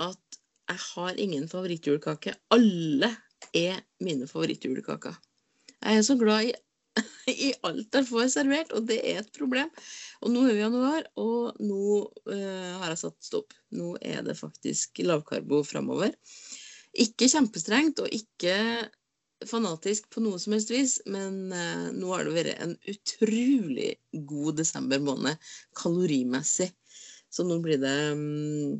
[0.04, 2.34] at jeg har ingen favorittjulekake.
[2.52, 3.14] Alle
[3.56, 5.16] er mine favorittjulekaker.
[5.80, 6.52] Jeg er så glad i,
[7.48, 9.72] i alt jeg får servert, og det er et problem.
[10.20, 13.56] Og nå er vi i januar, og nå uh, har jeg satt stopp.
[13.72, 16.12] Nå er det faktisk lavkarbo framover.
[17.00, 18.58] Ikke kjempestrengt og ikke
[19.46, 23.92] fanatisk på noe som helst vis, men eh, nå har det vært en utrolig
[24.30, 26.72] god desember måned kalorimessig.
[27.30, 28.78] Så nå blir det um,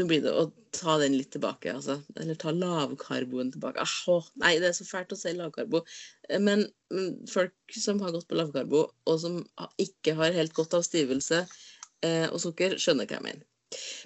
[0.00, 1.98] nå blir det å ta den litt tilbake, altså.
[2.16, 3.84] Eller ta lavkarboen tilbake.
[3.84, 5.82] Ah, nei, det er så fælt å si lavkarbo.
[6.30, 9.42] Eh, Men mm, folk som har gått på lavkarbo, og som
[9.82, 13.48] ikke har helt godt av stivelse eh, og sukker, skjønner hva jeg mener.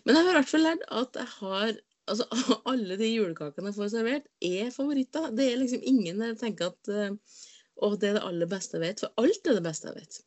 [0.05, 2.27] Men jeg har i hvert fall lært at jeg har Altså,
[2.71, 5.31] alle de julekakene jeg får servert, er favoritter.
[5.37, 7.43] Det er liksom ingen der jeg tenker at eh,
[7.77, 9.03] Å, det er det aller beste jeg vet.
[9.05, 10.21] For alt er det beste jeg vet.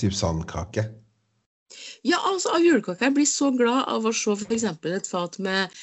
[0.00, 0.88] Typ sandkake.
[2.06, 3.06] Ja, altså av julekaker.
[3.06, 4.66] Jeg blir så glad av å se f.eks.
[4.66, 5.78] et fat med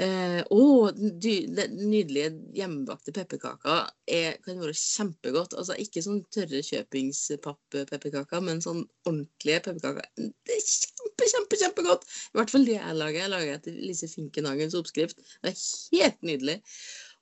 [0.00, 0.64] eh, Å,
[0.96, 1.34] dy,
[1.72, 5.56] nydelige hjemmebakte pepperkaker er, kan være kjempegodt.
[5.58, 10.08] Altså ikke sånn tørre kjøpingspapp-pepperkaker, men sånn ordentlige pepperkaker.
[10.16, 12.10] Det er kjempe, kjempe, kjempegodt!
[12.32, 13.20] I hvert fall det jeg lager.
[13.24, 15.22] Jeg lager etter Lise Finkenhagens oppskrift.
[15.42, 15.64] Det er
[16.02, 16.60] helt nydelig.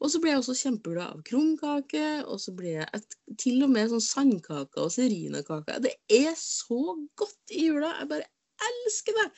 [0.00, 3.72] Og så blir jeg også kjempeglad av krumkake, og så blir jeg et, til og
[3.74, 5.83] med sånn sandkake og serinakaker.
[5.85, 7.92] Det er så godt i jula!
[7.98, 8.30] Jeg bare
[8.70, 9.28] elsker det!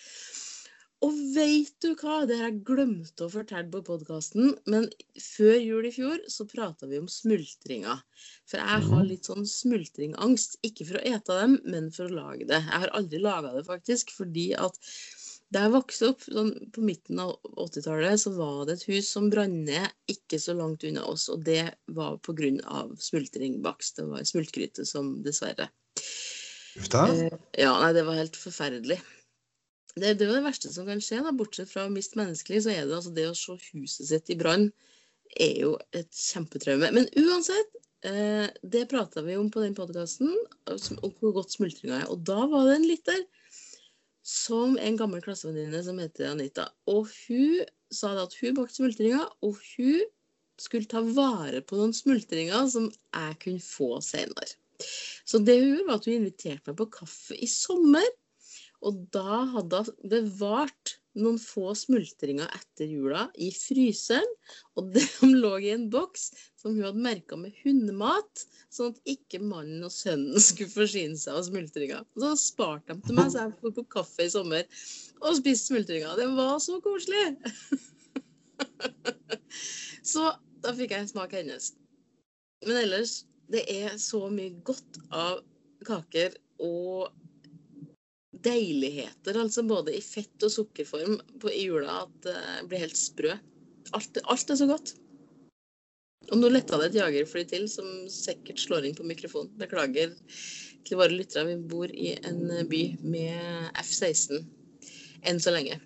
[1.03, 2.21] Og veit du hva?
[2.31, 4.85] Det har jeg glemt å fortelle på podkasten, men
[5.19, 8.05] før jul i fjor så prata vi om smultringer.
[8.47, 9.09] For jeg har Mhm.
[9.09, 10.59] litt sånn smultringangst.
[10.63, 12.61] Ikke for å ete dem, men for å lage det.
[12.63, 14.79] Jeg har aldri laga det, faktisk, fordi at
[15.53, 19.29] da jeg vokste opp sånn, på midten av 80-tallet, så var det et hus som
[19.29, 22.89] brant ned ikke så langt unna oss, og det var pga.
[22.97, 23.97] smultringbakst.
[23.97, 25.69] Det var ei smultgryte som dessverre
[26.79, 27.07] Uff da.
[27.07, 29.01] Eh, Ja, nei, det var helt forferdelig.
[29.99, 31.35] Det, det er jo det verste som kan skje, da.
[31.37, 34.39] bortsett fra å miste menneskelig, så er det altså det å se huset sitt i
[34.41, 34.71] brann
[35.41, 36.89] er jo et kjempetraume.
[36.97, 37.77] Men uansett,
[38.09, 40.33] eh, det prata vi om på den podkasten,
[40.69, 42.09] om hvor godt smultringa er.
[42.13, 43.23] Og da var det en lytter
[44.23, 46.69] som en gammel klassevenninne som heter Anita.
[46.91, 50.03] Og hun sa at hun bakte smultringer, og hun
[50.61, 54.55] skulle ta vare på noen smultringer som jeg kunne få senere.
[55.29, 58.07] Så det hun gjorde, var at hun inviterte meg på kaffe i sommer.
[58.83, 64.29] Og da hadde hun bevart noen få smultringer etter jula i fryseren.
[64.79, 69.43] Og de lå i en boks som hun hadde merka med hundemat, sånn at ikke
[69.45, 72.07] mannen og sønnen skulle forsyne seg av smultringer.
[72.19, 74.67] Så sparte de til meg, så jeg fikk på kaffe i sommer
[75.23, 76.17] og spiste smultringer.
[76.19, 77.37] Det var så koselig!
[80.13, 81.73] så da fikk jeg en smak hennes.
[82.67, 85.43] Men ellers, det er så mye godt av
[85.87, 87.11] kaker og
[88.45, 93.37] deiligheter, altså både i fett- og sukkerform på, i jula, at det blir helt sprø.
[93.97, 94.95] Alt, alt er så godt.
[96.31, 99.51] Og nå letta det et jagerfly til, som sikkert slår inn på mikrofonen.
[99.61, 100.15] Beklager
[100.87, 101.49] til våre lyttere.
[101.51, 104.45] Vi bor i en by med F-16
[105.29, 105.81] enn så lenge.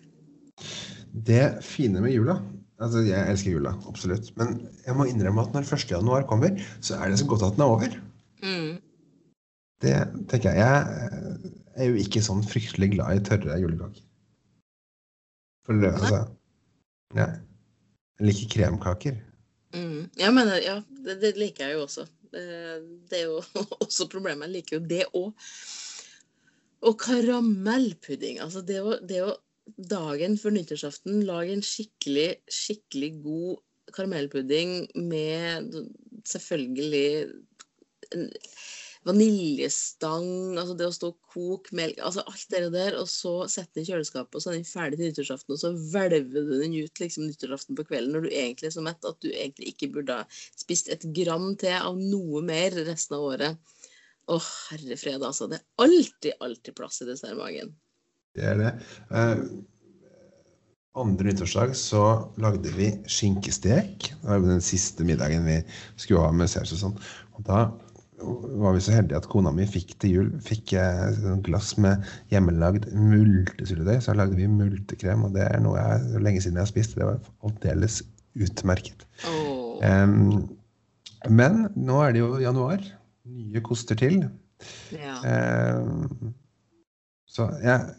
[1.26, 2.36] Det fine med jula
[2.76, 4.26] Altså, jeg elsker jula, absolutt.
[4.36, 5.86] Men jeg må innrømme at når 1.
[5.94, 7.94] januar kommer, så er det så godt at den er over.
[8.44, 8.74] Mm.
[9.84, 9.94] Det
[10.30, 10.58] tenker jeg.
[11.76, 14.04] Jeg er jo ikke sånn fryktelig glad i tørre julekaker.
[15.66, 16.22] For det, altså
[17.16, 17.30] Nei.
[18.16, 19.16] Jeg liker kremkaker.
[19.76, 20.06] Mm.
[20.16, 22.06] Jeg mener, ja det, det liker jeg jo også.
[22.32, 22.78] Eh,
[23.10, 23.42] Det er jo
[23.84, 24.48] også problemet.
[24.48, 25.50] Jeg liker jo det òg.
[26.86, 28.40] Og karamellpudding.
[28.44, 29.34] Altså det å, det å
[29.90, 33.62] dagen før nyttårsaften lage en skikkelig, skikkelig god
[33.94, 35.74] karamellpudding med
[36.26, 37.08] selvfølgelig
[38.14, 38.28] en
[39.06, 43.78] vaniljestang, altså det å stå og koke melk, altså alt det der, og så sette
[43.78, 46.74] den i kjøleskapet, og så er den ferdig til nyttårsaften, og så hvelver du den
[46.74, 49.92] ut liksom nyttårsaften på kvelden når du egentlig er så mett at du egentlig ikke
[49.94, 50.26] burde ha
[50.58, 53.72] spist et gram til av noe mer resten av året.
[54.26, 54.40] Å,
[54.72, 55.46] herre fred, altså.
[55.46, 57.70] Det er alltid, alltid plass i dessertmagen.
[58.34, 58.72] Det er det.
[59.14, 59.42] Eh,
[60.98, 62.02] andre nyttårsdag så
[62.42, 64.10] lagde vi skinkestek.
[64.10, 65.60] Det var jo den siste middagen vi
[65.94, 66.98] skulle ha med saus og sånn.
[67.36, 67.60] Og da
[68.16, 72.04] var vi så heldige at kona mi fikk til jul fikk eh, et glass med
[72.32, 74.00] hjemmelagd multesyltetøy.
[74.02, 76.96] Så lagde vi multekrem, og det er noe jeg så lenge siden jeg har spist.
[76.96, 78.00] Det var aldeles
[78.36, 79.06] utmerket.
[79.28, 79.76] Oh.
[79.84, 80.46] Um,
[81.28, 82.82] men nå er det jo januar.
[83.26, 84.22] Nye koster til.
[84.94, 85.20] Ja.
[85.76, 86.34] Um,
[87.28, 87.94] så jeg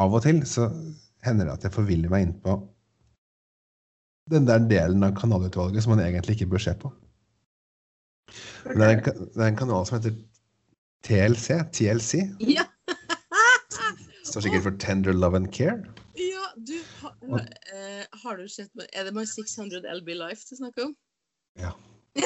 [0.00, 0.68] Av og til så
[1.26, 2.54] hender det at jeg forviller meg inn på
[4.30, 6.92] den der delen av kanalutvalget som man egentlig ikke bør se på.
[8.64, 10.16] Det er en, det er en kanal som heter
[11.06, 11.48] TLC.
[11.72, 12.12] TLC.
[12.44, 12.64] Ja,
[14.30, 15.80] Står sikkert for Tender Love and Care.
[16.18, 17.14] ja, du ha,
[17.74, 20.96] eh, Har du sett Er det My 600 LB Life du snakker om?
[21.58, 21.72] Ja.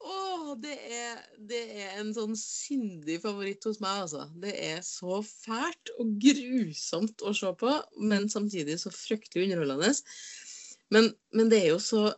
[0.00, 1.18] Åh, det er,
[1.50, 4.24] det er en sånn syndig favoritt hos meg, altså.
[4.40, 9.92] Det er så fælt og grusomt å se på, men samtidig så fryktelig underholdende.
[10.94, 12.10] Men, men det er jo så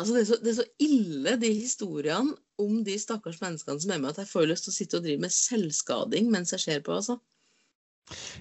[0.00, 2.32] Altså, det er så, det er så ille, de historiene
[2.62, 5.04] om de stakkars menneskene som er med, at jeg får lyst til å sitte og
[5.04, 7.18] drive med selvskading mens jeg ser på, altså.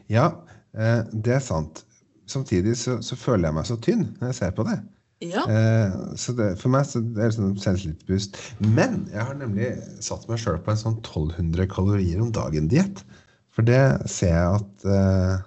[0.07, 0.29] Ja,
[0.77, 1.83] eh, det er sant.
[2.29, 4.77] Samtidig så, så, føler jeg meg så tynn når jeg ser på det.
[5.25, 5.43] Ja.
[5.51, 8.39] Eh, så det, for meg så det er det sånn selvtillitsboost.
[8.63, 9.73] Men jeg har nemlig
[10.05, 13.03] satt meg sjøl på en sånn 1200 kalorier om dagen-diett.
[13.51, 15.41] For det ser jeg at uh,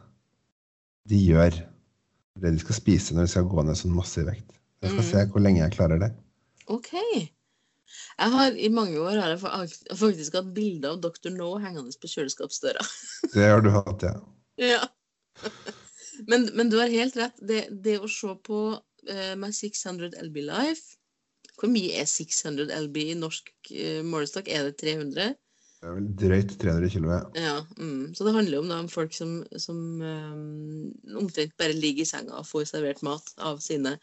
[1.08, 1.62] de gjør.
[2.40, 4.56] Det de skal spise når de skal gå ned sånn masse i vekt.
[4.82, 5.10] Jeg skal Mm.
[5.10, 6.10] se hvor lenge jeg klarer det.
[6.66, 6.92] OK.
[8.18, 9.40] Jeg har I mange år har jeg
[9.98, 11.30] faktisk hatt bilde av Dr.
[11.30, 12.82] No hengende på kjøleskapsdøra.
[13.34, 14.14] Det har du hatt, ja.
[14.58, 14.82] Ja.
[16.28, 17.38] Men, men du har helt rett.
[17.40, 20.98] Det, det å se på uh, My 600 LB Life
[21.58, 24.48] Hvor mye er 600 LB i norsk uh, målestokk?
[24.52, 25.32] Er det 300?
[25.82, 27.16] Det er vel drøyt 300 kilo.
[27.34, 27.56] Ja.
[27.74, 28.12] Mm.
[28.14, 32.36] Så det handler om, da, om folk som, som um, omtrent bare ligger i senga
[32.38, 33.96] og får servert mat av sine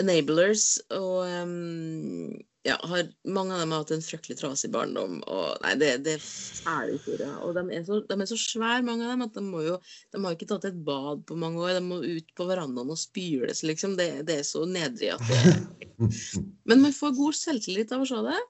[0.00, 0.78] enablers.
[0.96, 2.32] Og um,
[2.64, 5.18] ja, har, mange av dem har hatt en fryktelig trasig barndom.
[5.28, 7.36] Og nei, det, det er fæle historier.
[7.44, 9.76] Og de er, så, de er så svære, mange av dem, at de, må jo,
[10.16, 11.74] de har ikke tatt et bad på mange år.
[11.76, 14.00] De må ut på verandaen og spyles, liksom.
[14.00, 16.08] Det, det er så nedrig at det
[16.70, 18.40] Men man får god selvtillit av å se det.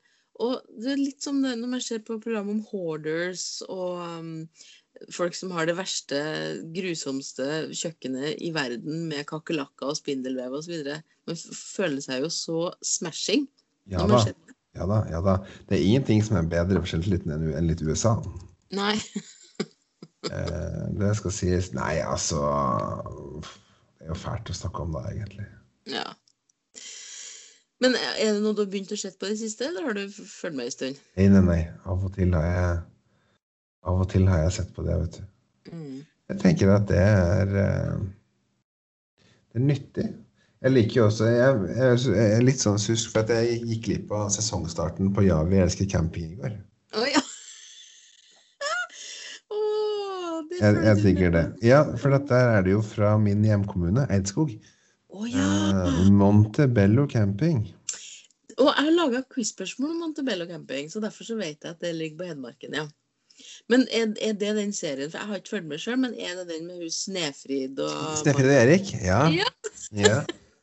[0.40, 4.30] Og det er litt som det når man ser på programmet om hoarders og um,
[5.12, 6.20] folk som har det verste,
[6.74, 10.88] grusomste kjøkkenet i verden med kakerlakker og spindelvev osv.
[11.28, 13.46] Man føler seg jo så smashing.
[13.90, 14.22] Ja da,
[14.78, 15.36] ja da, ja da.
[15.68, 18.16] Det er ingenting som er bedre for selvtilliten enn litt USA.
[18.74, 18.96] Nei.
[20.30, 22.38] Eh, det skal sies Nei, altså
[23.42, 25.46] Det er jo fælt å snakke om det, egentlig.
[25.90, 26.04] Ja.
[27.82, 29.96] Men er det noe du har begynt å se på i det siste, eller har
[29.98, 30.98] du fulgt med en stund?
[31.18, 31.60] Nei, nei, nei.
[31.90, 32.80] Av og til har jeg
[33.90, 35.22] Av og til har jeg sett på det, vet du.
[35.72, 35.96] Mm.
[36.30, 37.96] Jeg tenker at det er eh,
[39.50, 40.04] Det er nyttig.
[40.62, 43.82] Jeg liker jo også Jeg, jeg, jeg er litt sånn susk for at jeg gikk
[43.88, 46.54] glipp av sesongstarten på Ja, vi elsker camping i går.
[46.94, 47.22] Å ja.
[49.56, 51.44] oh, Jeg, jeg digger det.
[51.66, 54.54] Ja, for dette er det jo fra min hjemkommune, Eidskog.
[55.12, 55.46] Å ja.
[55.84, 57.62] Eh, Montebello camping.
[58.58, 61.92] Og jeg har laga quiz-spørsmål om Montebello camping, så derfor så vet jeg at det
[61.96, 62.86] ligger på Hedmarken, ja.
[63.72, 65.10] Men er, er det den serien?
[65.10, 68.16] For jeg har ikke fulgt med sjøl, men er det den med hun Snefrid og
[68.20, 68.92] Snefrid og Erik?
[69.02, 69.22] Ja.
[69.32, 69.48] Ja.
[69.96, 70.18] ja.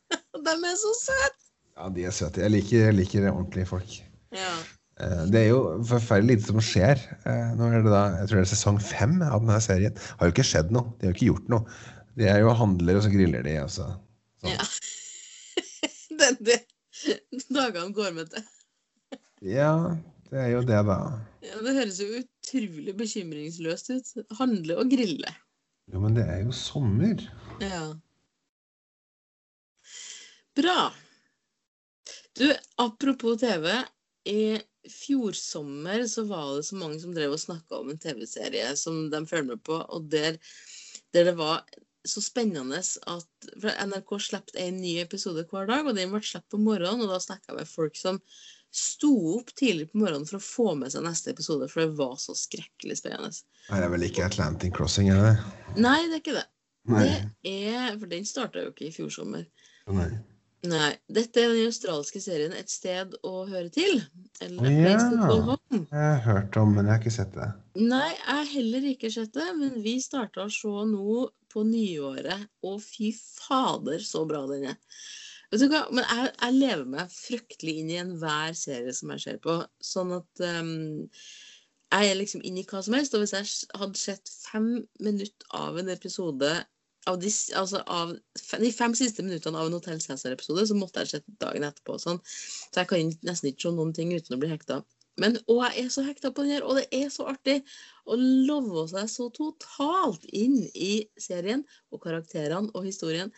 [0.46, 1.48] De er så søte!
[1.80, 2.42] Ja, de er søte.
[2.44, 3.96] Jeg liker, jeg liker ordentlige folk.
[4.36, 4.52] Ja.
[5.00, 7.00] Eh, Det er jo forferdelig lite som skjer.
[7.24, 9.96] Eh, Nå er det da, jeg tror det er sesong fem av denne serien.
[10.20, 10.92] Har jo ikke skjedd noe.
[10.98, 11.80] De har jo ikke gjort noe.
[12.20, 13.56] De er jo handler, og så griller de.
[13.64, 13.88] Og så.
[14.40, 14.54] Sånn.
[14.54, 14.66] ja.
[16.20, 16.60] det, det.
[17.48, 18.46] Dagene går med til.
[19.44, 19.96] Ja,
[20.30, 20.98] det er jo det, da.
[21.44, 24.10] Ja, det høres jo utrolig bekymringsløst ut.
[24.38, 25.32] Handle og grille.
[25.90, 27.22] Jo, men det er jo sommer.
[27.62, 27.84] Ja.
[30.56, 30.90] Bra.
[32.38, 32.46] Du,
[32.78, 33.70] apropos TV.
[34.28, 34.60] I
[34.90, 39.08] fjor sommer så var det så mange som drev og snakka om en TV-serie som
[39.12, 40.36] de følger med på, og der,
[41.14, 41.64] der det var
[42.08, 46.62] så spennende at NRK slapp en ny episode hver dag, og den ble sluppet på
[46.62, 48.20] morgenen, og da snakka jeg med folk som
[48.70, 52.16] sto opp tidlig på morgenen for å få med seg neste episode, for det var
[52.22, 53.32] så skrekkelig spennende.
[53.66, 55.36] Det er vel ikke Atlantic Crossing, er det?
[55.76, 56.48] Nei, det er ikke det.
[56.90, 57.06] Nei.
[57.44, 59.46] Det er, For den starta jo ikke i fjor sommer.
[59.90, 60.10] Nei.
[60.68, 60.90] Nei.
[61.08, 64.02] Dette er den australske serien 'Et sted å høre til'.
[64.44, 65.56] Eller oh, ja.
[65.72, 67.48] Jeg har hørt om, men jeg har ikke sett det.
[67.80, 72.48] Nei, jeg har heller ikke sett det, men vi starta å se nå på nyåret,
[72.66, 74.80] og fy fader, så bra den er.
[75.50, 79.24] Vet du hva, men jeg, jeg lever meg fryktelig inn i enhver serie som jeg
[79.24, 80.74] ser på, sånn at um,
[81.90, 85.56] jeg er liksom inn i hva som helst, og hvis jeg hadde sett fem minutter
[85.58, 86.52] av en episode
[87.08, 88.12] av de, altså av
[88.60, 91.96] de fem siste minuttene av en Hotell Cæsar-episode, så måtte jeg sett dagen etterpå.
[91.98, 92.20] Sånn.
[92.28, 94.82] Så jeg kan nesten ikke se noen ting uten å bli hekta.
[95.20, 97.60] Men og jeg er så hekta på den her, og det er så artig
[98.10, 101.62] å love seg så totalt inn i serien
[101.94, 103.30] og karakterene og historien.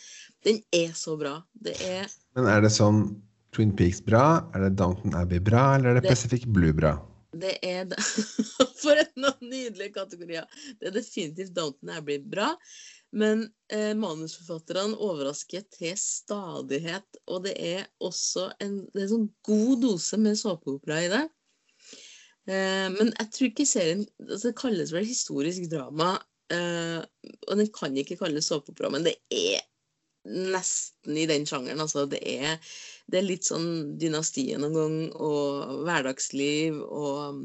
[0.47, 1.39] Den er så bra.
[1.53, 3.05] Det er Men er det sånn
[3.53, 4.49] Twin Peaks bra?
[4.57, 5.75] Er det Downton Abbey bra?
[5.77, 6.95] Eller er det Det- Pacific Blue bra?
[7.33, 7.97] Det er det.
[8.83, 10.45] For en noen nydelige kategorier.
[10.81, 12.51] Det er definitivt Downton Abbey bra.
[13.13, 17.05] Men eh, manusforfatterne overrasker til stadighet.
[17.29, 21.23] Og det er også en, det er en sånn god dose med såpeopera i det.
[22.51, 26.17] Eh, men jeg tror ikke serien altså Det kalles vel historisk drama.
[26.53, 26.99] Eh,
[27.49, 29.63] og den kan ikke kalles såpeopera, men det er
[30.29, 31.81] nesten i den sjangeren.
[31.83, 32.59] Altså, det er,
[33.11, 37.43] det er litt sånn Dynastiet noen gang, og hverdagsliv og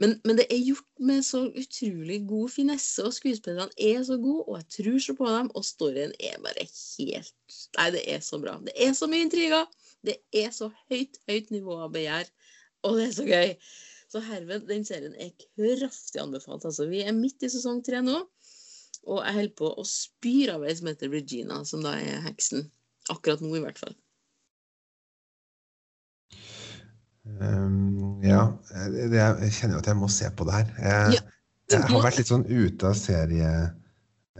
[0.00, 4.46] men, men, det er gjort med så utrolig god finesse, og skuespillerne er så gode,
[4.48, 8.38] og jeg tror så på dem, og storyen er bare helt Nei, det er så
[8.40, 8.54] bra.
[8.64, 9.68] Det er så mye intriger.
[10.00, 12.32] Det er så høyt, høyt nivå av begjær,
[12.88, 13.52] og det er så gøy.
[14.10, 16.64] Så herved, den serien er kraftig anbefalt.
[16.66, 18.16] Altså, vi er midt i sesong tre nå.
[19.06, 22.66] Og jeg holder på å spyr av ei som heter Regina, som da er heksen.
[23.12, 23.94] Akkurat nå, i hvert fall.
[27.38, 28.42] Um, ja.
[28.90, 30.72] Det, jeg kjenner jo at jeg må se på det her.
[30.82, 31.22] Jeg, ja.
[31.76, 33.52] jeg har vært litt sånn ute av serie,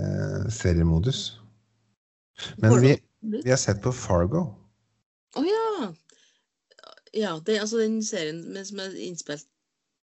[0.03, 1.23] eh, seriemodus.
[2.59, 2.97] Men vi,
[3.39, 4.49] vi, har sett på Fargo.
[5.39, 5.93] Å oh, ja.
[7.15, 9.47] Ja, det altså den serien som er innspilt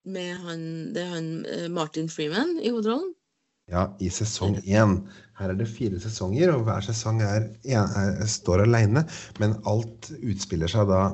[0.05, 0.63] med han,
[0.95, 3.13] det er han eh, Martin Freeman i hovedrollen.
[3.71, 4.97] Ja, i sesong én.
[5.39, 9.05] Her er det fire sesonger, og hver sesong er, er, står alene.
[9.39, 11.07] Men alt utspiller seg da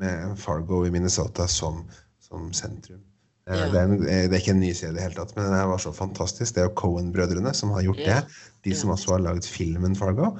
[0.00, 1.82] med Fargo i Minnesota som,
[2.22, 3.02] som sentrum.
[3.50, 3.66] Eh, ja.
[3.72, 5.72] Det, er en, det, er ikke en ny serie i det hele tatt, men den
[5.72, 6.54] var så fantastisk.
[6.54, 8.20] Det er jo Cohen-brødrene som har gjort ja.
[8.20, 8.42] det.
[8.68, 10.32] De som også har laget filmen Fargo.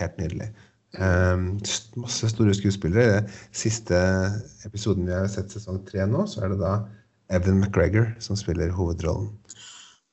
[0.00, 0.50] Helt nydelig.
[0.96, 1.58] Um,
[2.00, 3.26] masse store skuespillere.
[3.54, 3.98] Siste
[4.64, 6.78] episoden vi har sett sesong tre nå, så er det da
[7.28, 9.32] Evan McGregor som spiller hovedrollen.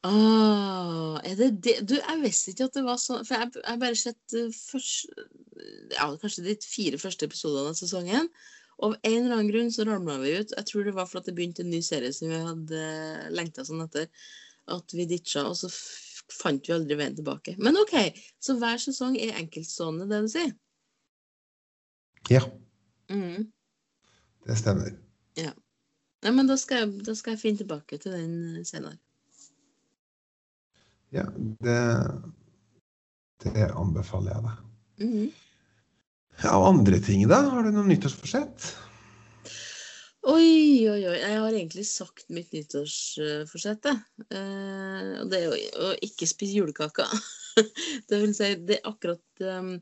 [0.03, 1.75] Oh, er det det?
[1.87, 3.23] Du, jeg visste ikke at det var sånn.
[3.23, 5.13] For jeg har bare sett uh, først,
[5.93, 8.27] ja, kanskje de fire første episodene av sesongen.
[8.81, 10.51] Og av en eller annen grunn så ramla vi ut.
[10.57, 13.63] Jeg tror det var fordi det begynte en ny serie som vi hadde uh, lengta
[13.67, 14.09] sånn etter.
[14.73, 15.71] At vi ditcha, og så
[16.31, 17.55] fant vi aldri veien tilbake.
[17.63, 17.95] Men OK,
[18.43, 20.53] så hver sesong er enkeltstående, det du sier?
[22.31, 22.43] Ja.
[23.11, 23.51] Mm.
[24.47, 24.95] Det stemmer.
[25.39, 25.51] Ja.
[26.23, 28.95] Nei, men da skal, jeg, da skal jeg finne tilbake til den uh, senere.
[31.13, 31.79] Ja, det,
[33.43, 34.61] det anbefaler jeg deg.
[35.03, 35.27] Mm.
[36.41, 37.43] Ja, og andre ting, da?
[37.51, 38.71] Har du noe nyttårsforsett?
[40.23, 41.17] Oi, oi, oi.
[41.19, 47.11] Jeg har egentlig sagt mitt nyttårsforsett, eh, og det er jo å ikke spise julekaker.
[48.09, 49.73] det vil si, det er akkurat um,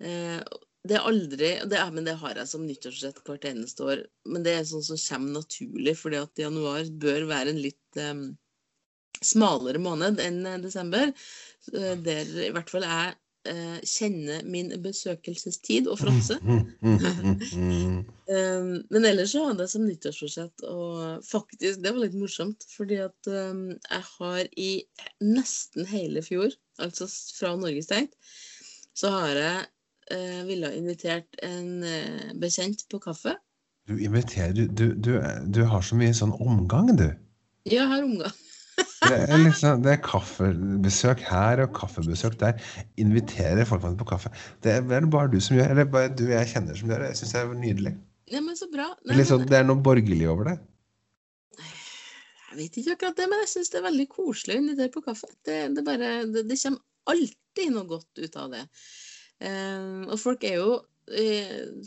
[0.00, 0.40] eh,
[0.88, 4.04] Det er aldri det er, Men det har jeg som nyttårsrett hvert eneste år.
[4.32, 8.28] Men det er sånn som kommer naturlig, fordi at januar bør være en litt um,
[9.20, 11.12] smalere måned enn eh, desember.
[11.74, 13.12] Eh, der i hvert fall jeg
[13.50, 16.38] uh, kjenner min besøkelsestid og fråtse.
[18.30, 23.26] Men ellers så hadde jeg som nyttårsforsett og faktisk Det var litt morsomt, fordi at
[23.26, 24.70] jeg har i
[25.18, 28.14] nesten hele fjor, altså fra Norge stengt,
[28.94, 29.66] så har jeg
[30.14, 31.84] eh, ville invitert en
[32.40, 33.36] bekjent på kaffe.
[33.88, 35.16] Du inviterer du, du,
[35.50, 37.08] du, har så mye sånn omgang, du.
[37.66, 38.38] Ja, jeg har omgang.
[39.00, 42.60] Det er, liksom, det er kaffebesøk her og kaffebesøk der.
[43.00, 44.30] Inviterer folk på kaffe.
[44.64, 47.10] Det er det bare du som gjør, eller bare du jeg kjenner som gjør det.
[47.14, 47.92] Jeg syns det er nydelig.
[48.30, 48.90] Ja, men så bra.
[49.08, 50.56] Nei, liksom, det er noe borgerlig over det.
[52.50, 55.04] Jeg vet ikke akkurat det, men jeg syns det er veldig koselig å invitere på
[55.04, 55.30] kaffe.
[55.48, 58.64] Det, det, bare, det, det kommer alltid noe godt ut av det.
[59.40, 60.80] Um, og folk er jo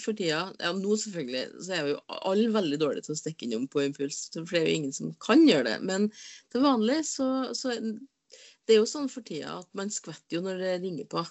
[0.04, 3.70] for tida Ja, nå selvfølgelig så er jo alle veldig dårlige til å stikke innom
[3.72, 5.78] på impuls, for det er jo ingen som kan gjøre det.
[5.88, 6.10] Men
[6.52, 10.60] til vanlig så, så Det er jo sånn for tida at man skvetter jo når
[10.60, 11.24] det ringer på.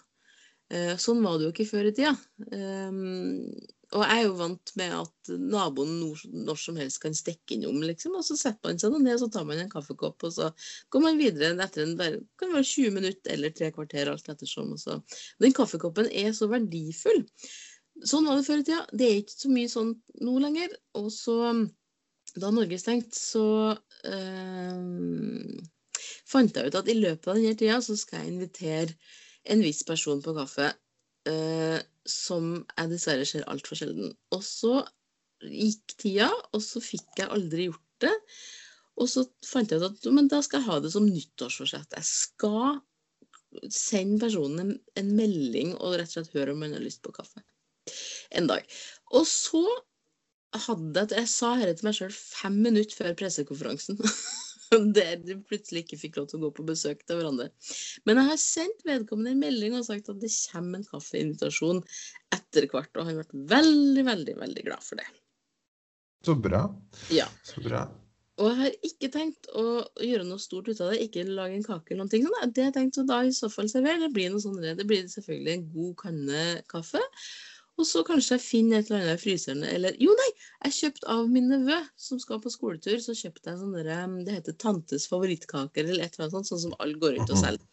[0.73, 2.15] Eh, sånn var det jo ikke før i tida.
[2.49, 3.51] Um,
[3.93, 5.99] og jeg er jo vant med at naboen
[6.47, 8.15] når som helst kan stikke innom, liksom.
[8.17, 10.49] Og så setter man seg ned, og så tar man en kaffekopp, og så
[10.95, 14.73] går man videre etter en bare, kan være 20 minutter eller tre kvarter, alt ettersom.
[14.73, 14.97] Og så.
[15.45, 17.21] Den kaffekoppen er så verdifull.
[18.09, 18.81] Sånn var det før i tida.
[18.97, 19.93] Det er ikke så mye sånn
[20.25, 20.73] nå lenger.
[20.97, 21.37] Og så,
[22.33, 23.47] da Norge stengte, så
[24.09, 25.61] øh,
[26.33, 29.21] fant jeg ut at i løpet av denne tida så skal jeg invitere
[29.51, 30.71] en viss person på kaffe
[31.31, 31.79] øh,
[32.09, 34.13] som jeg dessverre ser altfor sjelden.
[34.35, 34.83] Og så
[35.43, 38.15] gikk tida, og så fikk jeg aldri gjort det.
[39.01, 41.97] Og så fant jeg ut at men da skal jeg ha det som nyttårsforsett.
[41.97, 42.81] Jeg skal
[43.73, 47.13] sende personen en, en melding og rett og slett høre om han har lyst på
[47.15, 47.43] kaffe
[48.33, 48.65] en dag.
[49.13, 49.65] Og så
[50.67, 54.01] hadde jeg Jeg sa dette til meg sjøl fem minutter før pressekonferansen.
[54.73, 57.51] Der dere plutselig ikke fikk lov til å gå på besøk til hverandre.
[58.09, 61.83] Men jeg har sendt vedkommende en melding og sagt at det kommer en kaffeinvitasjon
[62.33, 62.93] etter hvert.
[62.97, 65.09] Og han ble veldig, veldig, veldig glad for det.
[66.25, 66.65] Så bra.
[67.13, 67.29] Ja.
[67.45, 67.85] Så bra.
[68.41, 69.65] Og jeg har ikke tenkt å
[70.01, 72.25] gjøre noe stort ut av det, ikke lage en kake eller noen ting.
[72.57, 75.05] Det jeg tenkt å da i så fall servere, det blir noe sånn, det blir
[75.11, 77.03] selvfølgelig en god kanne kaffe.
[77.83, 79.63] Og så kanskje jeg finner et eller annet i fryseren.
[79.67, 80.29] Eller jo, nei!
[80.69, 84.13] Jeg kjøpte av min nevø som skal på skoletur, så kjøpte jeg sånne der, um,
[84.25, 87.39] Det heter Tantes favorittkaker eller et eller annet sånt, sånn som alle går rundt og
[87.41, 87.43] Mhm.
[87.43, 87.67] selger.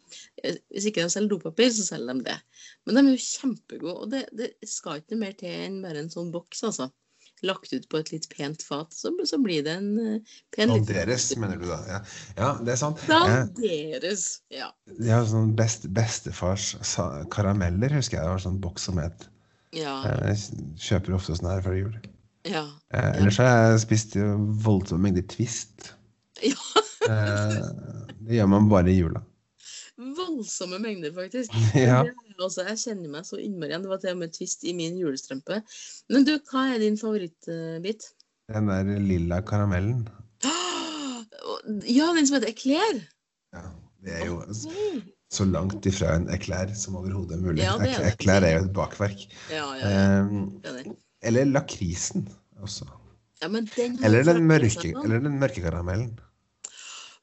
[0.43, 2.39] Eh, Hvis ikke de selger dopapir, så selger de det.
[2.87, 6.09] Men de er jo kjempegode, og det, det skal ikke mer til enn bare en
[6.09, 6.89] sånn boks, altså.
[7.43, 10.19] Lagt ut på et litt pent fat, så, så blir det en eh,
[10.51, 11.77] pen liten- Danderes, mener du da?
[11.87, 11.99] Ja,
[12.35, 12.97] ja det er sant.
[13.07, 14.41] Danderes.
[14.51, 14.71] Ja.
[14.99, 16.73] jeg har sånn best, bestefars
[17.31, 18.25] karameller, husker jeg.
[18.25, 19.27] Det var sånn boks som het.
[19.75, 19.95] Ja.
[20.25, 20.37] Jeg
[20.81, 21.95] kjøper ofte sånn her før jul.
[22.49, 22.63] ja.
[22.93, 25.91] Eh, ellers har jeg spist eh, voldsomme mengder Twist.
[26.41, 26.55] Ja.
[27.09, 27.59] Eh,
[28.25, 29.21] det gjør man bare i jula.
[29.99, 31.53] Voldsomme mengder, faktisk.
[31.75, 32.03] Ja.
[32.39, 33.83] Også, jeg kjenner meg så innmari igjen.
[33.83, 35.57] Det var til og med twist i min julestrømpe.
[36.09, 38.05] Men du, hva er din favorittbit?
[38.49, 40.05] Den der lilla karamellen.
[41.89, 43.01] Ja, den som heter Eclair.
[43.53, 43.65] Ja,
[44.05, 45.01] det er jo Mm.
[45.29, 47.61] Så langt ifra en eklær som overhodet mulig.
[47.61, 48.07] Ja, er.
[48.09, 49.27] Eklær er jo et bakverk.
[49.53, 49.91] Ja, ja.
[49.91, 50.87] Eh,
[51.29, 52.25] eller lakrisen
[52.63, 52.87] også.
[53.41, 56.17] ja men den Eller den, mørke, eller den mørke karamellen.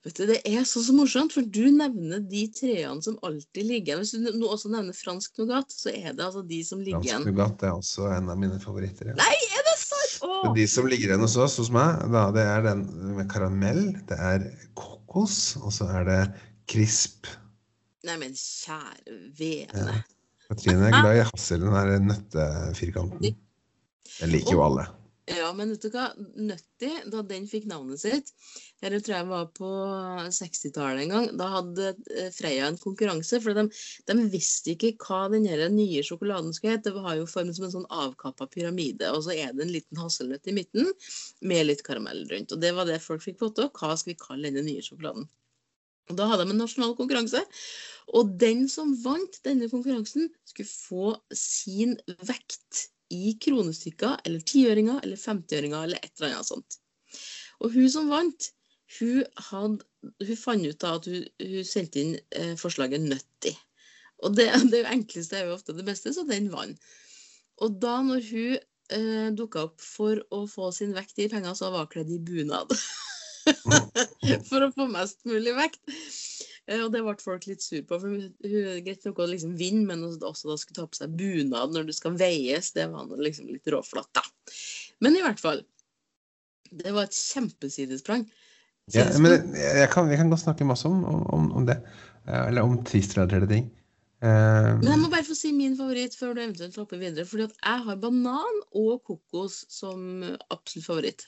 [0.07, 3.97] Vet du, Det er så, så morsomt, for du nevner de treene som alltid ligger
[3.97, 4.05] igjen.
[4.05, 7.25] Hvis du nå også nevner fransk nougat, så er det altså de som ligger igjen.
[7.25, 9.11] Fransk nougat er også en av mine favoritter.
[9.11, 9.17] Ja.
[9.19, 10.21] Nei, er det sant?!
[10.23, 10.53] Åh!
[10.55, 12.87] de som ligger igjen hos oss, hos meg, da, det er den
[13.17, 14.47] med karamell, det er
[14.79, 16.21] kokos, og så er det
[16.71, 17.27] krisp.
[18.07, 19.87] Nei, men kjære vene.
[19.89, 19.97] Ja.
[20.47, 23.35] Katrine er glad i hassel, den der nøttefirkanten.
[24.21, 24.87] Den liker jo alle.
[25.27, 26.13] Ja, men vet du hva?
[26.39, 28.31] Nøtti, da den fikk navnet sitt
[28.85, 29.69] jeg tror jeg var på
[30.37, 31.29] 60-tallet en gang.
[31.41, 33.41] Da hadde eh, Freia en konkurranse.
[33.41, 33.65] For de,
[34.07, 36.93] de visste ikke hva den nye sjokoladen skulle hete.
[36.93, 39.09] Det har jo formen som en sånn avkappa pyramide.
[39.17, 40.93] Og så er det en liten hasselnøtt i midten
[41.41, 42.53] med litt karamell rundt.
[42.53, 43.71] Og det var det folk fikk vote.
[43.73, 45.29] Hva skal vi kalle denne nye sjokoladen?
[46.11, 47.41] Og Da hadde de en nasjonal konkurranse.
[48.15, 51.97] Og den som vant denne konkurransen, skulle få sin
[52.29, 56.79] vekt i kronestykker eller tiøringer eller femtiøringer eller et eller annet sånt.
[57.63, 58.51] Og hun som vant,
[58.99, 59.87] hun, hadde,
[60.23, 63.57] hun fant ut at hun, hun sendte inn eh, forslaget 'nøtti'.
[64.25, 66.79] Og det, det enkleste er jo ofte det beste, så den vant.
[67.65, 68.59] Og da når hun
[68.93, 72.23] eh, dukka opp for å få sin vekt i penger, så var hun kledd i
[72.23, 72.75] bunad.
[74.51, 75.81] for å få mest mulig vekt.
[76.67, 78.01] Eh, Og det ble folk litt sur på.
[78.01, 81.14] for hun, hun Greit nok å liksom vinne, men også, da skulle ta på seg
[81.19, 82.73] bunad når du skal veies.
[82.77, 84.25] Det var liksom litt råflatt, da.
[85.05, 85.62] Men i hvert fall.
[86.67, 88.27] Det var et kjempesidesprang.
[88.95, 91.81] Ja, men jeg, jeg kan, jeg, kan godt snakke masse om, om, om det.
[92.27, 93.71] Eh, Eller om twist-relaterte ting.
[94.25, 97.27] Uh, Men jeg må bare få si min favoritt før du eventuelt hopper videre.
[97.29, 101.27] fordi at jeg har banan og kokos som absolutt favoritt.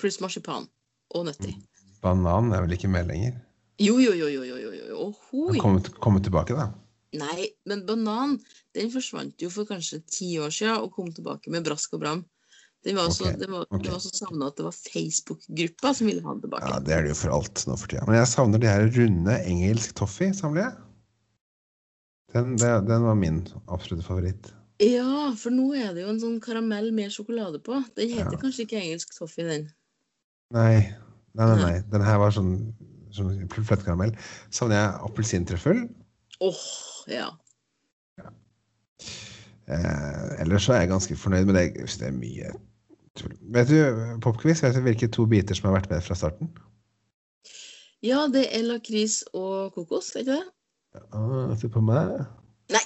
[0.00, 0.70] Pluss marsipan
[1.12, 1.52] og nøtti.
[2.02, 3.36] banan er vel ikke med lenger?
[3.80, 4.98] Jo, jo, jo, jo, jo, jo.
[5.06, 5.58] Ohoi.
[5.62, 6.68] Komme, komme tilbake, da.
[7.16, 8.38] Nei, men banan
[8.76, 12.22] den forsvant jo for kanskje ti år siden og kom tilbake med brask og bram.
[12.82, 13.82] Den var så, okay, det var, ok.
[13.84, 16.70] det var så savna at det var Facebook-gruppa som ville ha den tilbake.
[16.72, 18.06] Ja, Det er det jo for alt nå for tida.
[18.08, 20.72] Men jeg savner de her runde engelsk toffee, samler jeg.
[22.32, 24.50] Den, den, den var min absolutte favoritt.
[24.82, 27.76] Ja, for nå er det jo en sånn karamell med sjokolade på.
[27.94, 28.40] Den heter Ja.
[28.40, 29.68] kanskje ikke engelsk toffee, den.
[30.50, 30.88] Nei,
[31.38, 31.46] nei.
[31.52, 31.60] Nei.
[31.60, 31.76] nei.
[31.92, 32.56] Den her var sånn,
[33.16, 34.14] sånn fløtekaramell,
[34.54, 35.84] Savner jeg appelsintrøffel.
[36.42, 36.64] Åh,
[37.12, 37.30] ja.
[39.70, 41.66] Eh, ellers så er jeg ganske fornøyd med det.
[41.78, 42.50] Hvis Det er mye
[43.18, 43.34] tull.
[43.54, 43.78] Vet du,
[44.24, 46.50] Popquiz, vet du hvilke to biter som har vært med fra starten?
[48.02, 51.02] Ja, det er lakris og kokos, er ikke det?
[51.14, 52.24] Ah, se på meg.
[52.74, 52.82] Nei.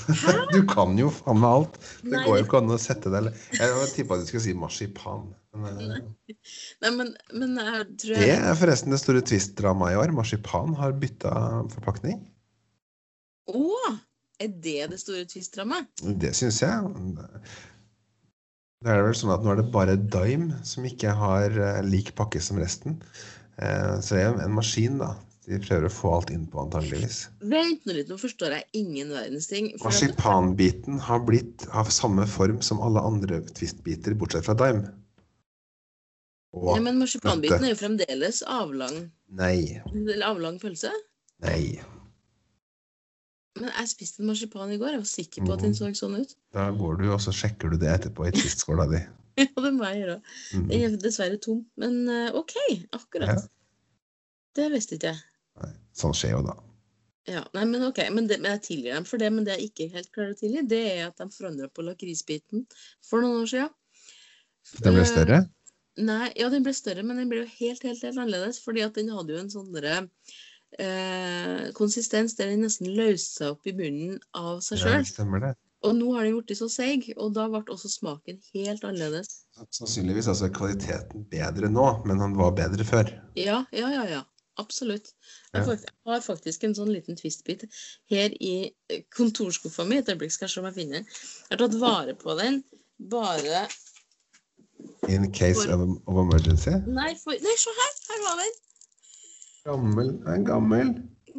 [0.00, 0.34] Hæ?
[0.54, 1.76] Du kan jo faen meg alt.
[2.02, 5.28] Det Nei, går jo ikke an å sette eller Jeg tippa du skulle si marsipan.
[5.50, 10.12] Nei, men, men jeg tror det er forresten det store twist-dramaet i år.
[10.14, 11.32] Marsipan har bytta
[11.74, 12.20] forpakning.
[13.50, 13.64] Å!
[14.40, 16.04] Er det det store twist-dramaet?
[16.22, 16.92] Det syns jeg.
[18.80, 22.14] Det er vel sånn at nå er det bare Dime som ikke har eh, lik
[22.16, 22.96] pakke som resten.
[23.60, 25.10] Eh, så det er jo en maskin, da.
[25.50, 27.24] De prøver å få alt innpå, antageligvis.
[27.50, 29.72] Vent nå litt, nå forstår jeg ingen verdens ting.
[29.82, 34.92] Marsipanbiten har blitt av samme form som alle andre Twist-biter, bortsett fra Dime.
[36.50, 39.04] Ja, men marsipanbiten er jo fremdeles avlang,
[39.38, 39.78] Nei.
[40.26, 40.90] avlang pølse.
[41.44, 41.78] Nei.
[43.60, 44.94] Men jeg spiste en marsipan i går.
[44.96, 45.78] Jeg var sikker på at den Mm.
[45.78, 46.34] så sånn ut.
[46.52, 49.00] Da går du, og så sjekker du det etterpå i Twist-skåla di.
[49.40, 50.16] Ja, det må jeg gjøre.
[50.54, 50.64] Mm.
[50.68, 51.60] Den er dessverre tom.
[51.80, 52.52] Men eh, OK,
[52.92, 53.28] akkurat.
[53.38, 53.46] Ja.
[54.58, 55.22] Det visste ikke jeg.
[55.62, 56.56] Nei, Sånn skjer jo da.
[57.30, 59.30] Ja, nei, men ok, men, det, men jeg tilgir dem for det.
[59.32, 62.66] Men det jeg ikke helt klarer å tilgi, det er at de forandra på lakrisbiten
[63.06, 63.70] for noen år siden.
[64.82, 65.14] Den ble større?
[65.14, 65.40] større?
[65.98, 68.60] Nei, ja, den ble større, men den ble jo helt, helt, helt annerledes.
[68.64, 70.06] Fordi at den hadde jo en sånn derre
[70.78, 75.04] eh, konsistens der den nesten løste seg opp i bunnen av seg Ja, sjøl.
[75.10, 75.52] stemmer det.
[75.82, 79.46] Og nå har den blitt så seig, og da ble også smaken helt annerledes.
[79.72, 83.08] Sannsynligvis altså kvaliteten bedre nå, men han var bedre før.
[83.40, 84.04] Ja, ja, ja.
[84.18, 84.22] ja.
[84.60, 85.14] Absolutt.
[85.54, 85.76] Jeg Ja.
[86.04, 87.62] har faktisk en sånn liten twistbit
[88.12, 88.74] her i
[89.16, 89.96] kontorskuffa mi.
[90.02, 91.06] Et øyeblikk skal jeg se om jeg finner den.
[91.06, 92.58] Jeg har tatt vare på den
[92.98, 93.62] bare
[95.08, 96.74] In case For- of, of emergency.
[96.86, 97.32] Nei, for...
[97.44, 97.92] Nei se her!
[98.10, 98.54] Her var den.
[99.66, 100.94] Gammel, en gammel.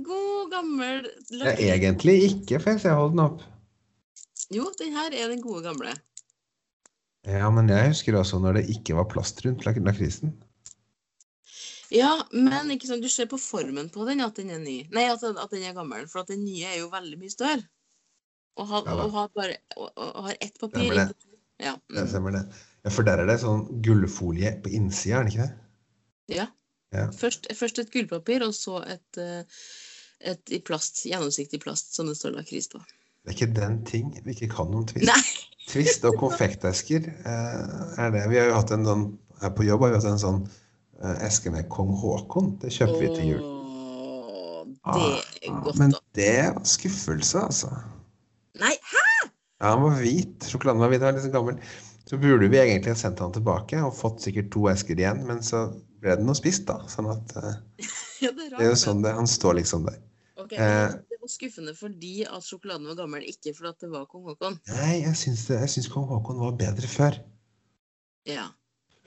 [0.05, 3.41] God, gammel Ja, er egentlig ikke, for jeg ser hold den opp.
[4.53, 5.93] Jo, den her er den gode gamle.
[7.27, 10.33] Ja, men jeg husker også når det ikke var plast rundt lak lakrisen.
[11.91, 14.77] Ja, men ikke sånn, du ser på formen på den at den er ny.
[14.95, 16.05] Nei, at, at den er gammel.
[16.09, 17.65] For at den nye er jo veldig mye større.
[18.59, 20.87] Og har, Ja og har bare og, og har ett papir.
[20.87, 21.35] Stemmer det.
[21.61, 21.73] Ja.
[21.75, 21.95] Mm.
[21.95, 22.09] Det Mm.
[22.13, 22.43] stemmer det.
[22.85, 25.53] Ja, for der er det sånn gullfolie på innsida, er det ikke det?
[26.37, 26.47] ja.
[26.91, 27.05] Ja.
[27.15, 29.45] Først, først et gullpapir, og så et, eh,
[30.27, 32.81] et i plast, gjennomsiktig plast som det står lakris på.
[33.23, 35.05] Det er ikke den ting vi ikke kan om Twist.
[35.07, 35.21] Nei!
[35.71, 38.25] Twist og konfektesker eh, er det.
[38.33, 39.05] Vi har jo hatt en sånn
[39.39, 40.41] her på jobb har vi hatt en sånn
[40.99, 42.51] eh, eske med kong Haakon.
[42.59, 43.47] Det kjøper vi til jul.
[44.81, 45.99] Det er Ah, godt, Men da.
[46.17, 47.71] det var skuffelse, altså.
[48.59, 49.05] Nei, hæ?
[49.61, 50.43] Ja, han var hvit.
[50.51, 51.01] Sjokoladen var hvit.
[51.05, 51.63] Han var liksom gammel.
[52.11, 55.37] Så burde vi egentlig ha sendt han tilbake og fått sikkert to esker igjen, men
[55.47, 55.61] så
[56.03, 56.81] ble det noe spist, da.
[56.91, 57.53] Sånn at uh,
[58.23, 58.57] Ja, det er rart.
[58.57, 60.01] Det er jo sånn det Han står liksom der.
[60.41, 60.91] Ok, Eh.
[61.07, 64.59] det var skuffende fordi at sjokoladen var gammel, ikke fordi at det var kong Haakon.
[64.73, 67.21] Nei, jeg syns, det, jeg syns kong Haakon var bedre før.
[68.27, 68.49] Ja.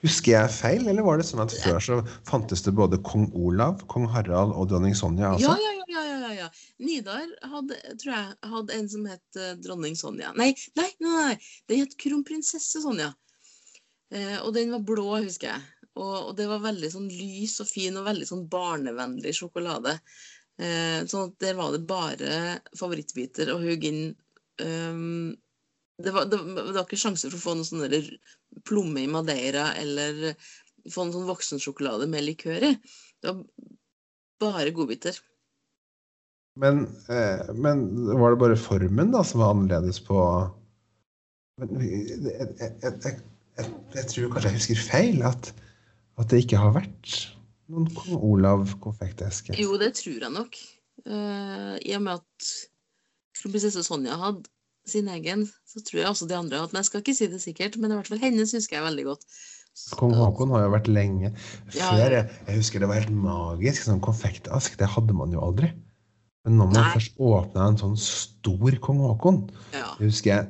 [0.05, 1.95] Husker jeg feil, eller var det sånn at før så
[2.29, 6.31] fantes det både kong Olav, kong Harald og dronning Sonja Ja, ja, ja, ja, ja,
[6.43, 6.49] ja.
[6.83, 10.33] Nidar hadde, tror jeg, hadde en som het eh, dronning Sonja.
[10.37, 11.37] Nei, nei, nei, nei.
[11.71, 13.09] den het kronprinsesse Sonja.
[14.13, 15.89] Eh, og den var blå, husker jeg.
[15.95, 19.95] Og, og det var veldig sånn lys og fin og veldig sånn barnevennlig sjokolade.
[20.61, 22.37] Eh, sånn at der var det bare
[22.77, 24.05] favorittbiter å hugge inn.
[24.61, 25.33] ehm,
[26.03, 28.09] det, var, det, det var ikke sjanse for å få noe sånn
[28.67, 30.33] plomme i madeira eller
[30.91, 32.73] få noen sånn voksensjokolade med likør i.
[33.23, 33.45] Det var
[34.43, 35.17] bare godbiter.
[36.59, 37.85] Men, eh, men
[38.15, 40.19] var det bare formen da som var annerledes på
[41.59, 42.93] men, jeg, jeg, jeg,
[43.57, 45.51] jeg, jeg, tror kanskje jeg husker feil, at,
[46.19, 47.11] at det ikke har vært
[47.71, 49.55] noen kong Olav konfekteske.
[49.59, 50.57] Jo, det tror jeg nok.
[51.05, 52.49] Uh, I og med at
[53.39, 54.51] kronprinsesse Sonja hadde
[54.89, 56.73] sin egen, så tror jeg også de andre hadde.
[56.73, 59.05] Men jeg skal ikke si det sikkert, men i hvert fall hennes husker jeg veldig
[59.11, 59.25] godt.
[59.99, 61.33] Kong Haakon har jo vært lenge.
[61.67, 62.21] Før, ja.
[62.47, 63.83] jeg, husker det var helt magisk.
[63.83, 65.71] Sånn konfektask, det hadde man jo aldri.
[66.45, 66.91] Men når man Nei.
[66.93, 69.41] først åpna en sånn stor kong Haakon,
[69.75, 69.89] Ja.
[69.99, 70.47] det husker jeg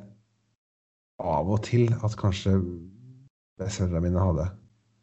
[1.24, 2.58] av og til at kanskje
[3.58, 4.50] besteforeldrene mine hadde.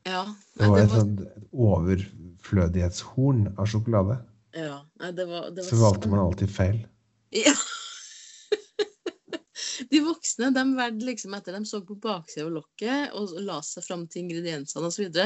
[0.06, 0.22] ja.
[0.52, 1.20] Det Nei, var det et var, sånt
[1.52, 4.18] overflødighetshorn av sjokolade.
[4.54, 4.82] ja.
[5.00, 6.82] Nei, det var, det var Så valgte man alltid feil.
[7.32, 7.54] Ja.
[9.92, 13.84] De voksne de valgte liksom etter de så på baksida av lokket og la seg
[13.84, 15.20] fram til ingrediensene osv.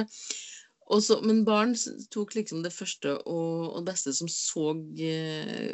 [0.87, 1.73] Og så, men barn
[2.15, 4.69] tok liksom det første og, og beste som så
[5.03, 5.73] eh,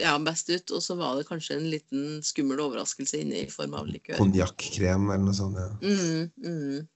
[0.00, 0.72] ja, best ut.
[0.72, 4.16] Og så var det kanskje en liten skummel overraskelse inne i form av likør.
[4.20, 5.60] Konjakkrem eller noe sånt.
[5.60, 5.68] Ja.
[5.84, 6.86] Mm, mm.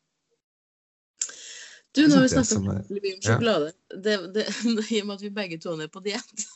[1.93, 3.73] Du, nå har vi snakker er- mye om sjokolade.
[3.93, 4.47] Det, det,
[4.97, 6.47] I og med at vi begge to er på diett.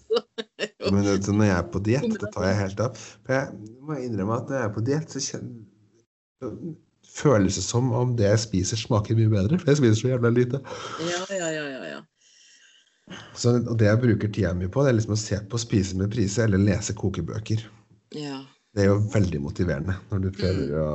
[0.90, 3.00] Men vet du, når jeg er på diett, det tar jeg helt av.
[3.24, 6.78] For jeg må innrømme at når jeg er på diett, så kjenner
[7.10, 9.58] føles det som om det jeg spiser, smaker mye bedre.
[9.60, 10.60] For jeg spiser så jævla lite.
[11.08, 12.00] ja, ja, ja, ja, ja.
[13.34, 15.98] Så, og det jeg bruker tida mi på, det er liksom å se på Spise
[15.98, 17.66] med prise eller lese kokebøker.
[18.16, 18.40] ja.
[18.70, 20.90] Det er jo veldig motiverende når du prøver å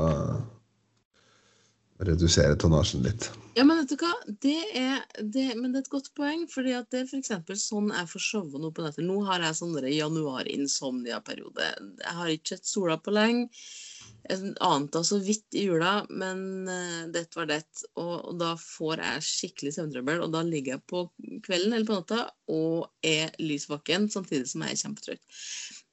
[2.04, 3.30] redusere tonnasjen litt.
[3.56, 4.12] Ja, men vet du hva?
[4.44, 6.44] Det er, det, men det er et godt poeng.
[6.52, 9.06] fordi at det er eksempel sånn jeg får showa nå på nettet.
[9.08, 11.70] Nå har jeg sånn januar-insomnia-periode.
[12.04, 13.48] Jeg har ikke sett sola på lenge.
[14.26, 17.62] Jeg ante så vidt i jula, men uh, det var det.
[17.94, 20.24] Og, og da får jeg skikkelig søvntrøbbel.
[20.26, 21.06] Og da ligger jeg på
[21.46, 25.24] kvelden eller på natta og er lys samtidig som jeg er kjempetrøtt.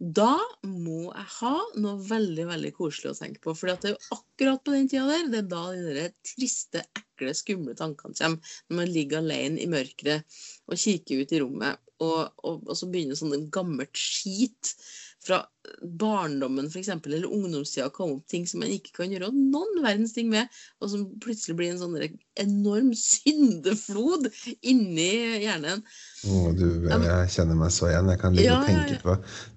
[0.03, 0.35] Da
[0.67, 3.55] må jeg ha noe veldig veldig koselig å tenke på.
[3.55, 6.83] For det er jo akkurat på den tida der, det er da de der triste,
[6.99, 8.57] ekle, skumle tankene kommer.
[8.67, 10.27] Når man ligger alene i mørket
[10.67, 14.75] og kikker ut i rommet, og, og, og så begynner sånn gammelt skit
[15.23, 15.43] fra
[15.83, 20.15] barndommen for eksempel, eller ungdomstida komme opp ting som man ikke kan gjøre noen verdens
[20.17, 20.51] ting med,
[20.83, 21.95] og som plutselig blir en sånn
[22.43, 24.27] enorm syndeflod
[24.61, 25.11] inni
[25.45, 25.85] hjernen.
[26.27, 28.11] Oh, du, jeg kjenner meg så igjen.
[28.13, 29.17] Jeg kan ligge Ja, og tenke på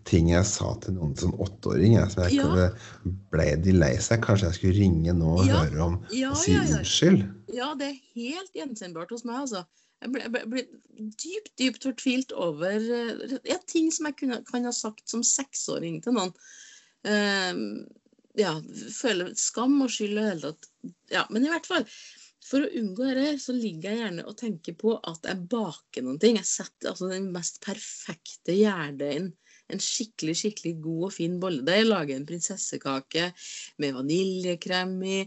[0.10, 1.98] ting jeg sa til noen som åtteåring.
[1.98, 2.46] jeg, Som jeg Ja.
[2.46, 2.68] kunne,
[3.34, 4.22] ble de lei seg?
[4.26, 6.80] Kanskje jeg skulle ringe nå og Ja, høre om Ja, og si ja, ja.
[6.80, 7.26] unnskyld?
[7.54, 9.66] Ja, det er helt gjenkjennbart hos meg, altså.
[10.04, 10.64] Jeg ble, ble, ble
[11.22, 16.02] dypt, dypt fortvilt over eh, ja, ting som jeg kunne, kan ha sagt som seksåring
[16.04, 16.34] til noen.
[17.06, 17.86] Uh,
[18.36, 18.58] ja,
[18.96, 20.70] føler skam og skyld og hele tatt.
[21.14, 21.88] Ja, men i hvert fall.
[22.46, 26.20] For å unngå dette, så ligger jeg gjerne og tenker på at jeg baker noen
[26.22, 26.38] ting.
[26.38, 29.32] Jeg setter altså den mest perfekte gjærdeigen.
[29.74, 31.88] En skikkelig skikkelig god og fin bolledeig.
[31.90, 33.32] Lager en prinsessekake
[33.82, 35.20] med vaniljekrem i.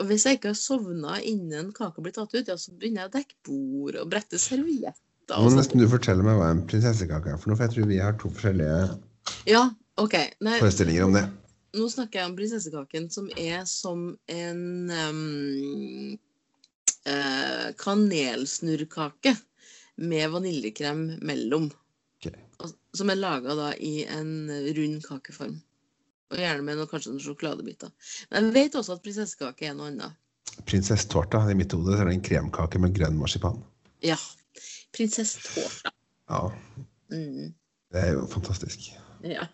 [0.00, 3.12] Og hvis jeg ikke har sovna innen kaka blir tatt ut, ja, så begynner jeg
[3.12, 4.96] å dekke bord og brette servietter.
[5.32, 7.88] Nå må nesten du fortelle meg hva en prinsessekake er for noe, for jeg tror
[7.88, 8.80] vi har to forskjellige
[9.48, 9.62] Ja,
[10.00, 10.32] okay.
[10.44, 11.22] Nei, forestillinger om det.
[11.78, 16.18] nå snakker jeg om prinsessekaken som er som en um,
[17.06, 19.36] uh, kanelsnurrkake
[20.02, 21.70] med vaniljekrem mellom.
[22.94, 25.54] Som er laga i en rund kakeform.
[26.32, 27.90] Og gjerne med noe, kanskje noen sjokoladebiter.
[28.30, 30.18] Men jeg vet også at prinsessekake er noe annet.
[30.68, 31.42] Prinsessetårta.
[31.50, 33.58] I mitt hode er det en kremkake med grønn marsipan.
[34.04, 34.16] Ja.
[34.96, 35.92] Prinsessetårta.
[36.32, 36.44] Ja,
[37.12, 37.50] Mm.
[37.92, 38.92] det er jo fantastisk.
[39.22, 39.44] Ja.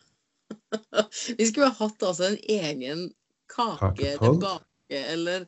[1.38, 3.08] Vi skulle ha hatt altså en egen
[3.50, 4.40] kake eller Kakepod.
[4.44, 5.46] bake eller,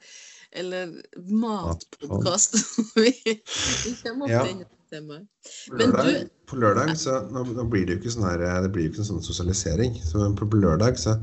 [0.52, 0.90] eller
[1.30, 2.56] matpodkast.
[2.98, 4.66] vi, vi kommer ofte Ja.
[4.96, 5.28] Inn Men.
[5.68, 8.72] På lørdag, du- på lørdag så nå, nå blir det jo ikke sånn her Det
[8.72, 9.94] blir jo ikke en sånn sosialisering.
[10.04, 11.16] Så på, lørdag så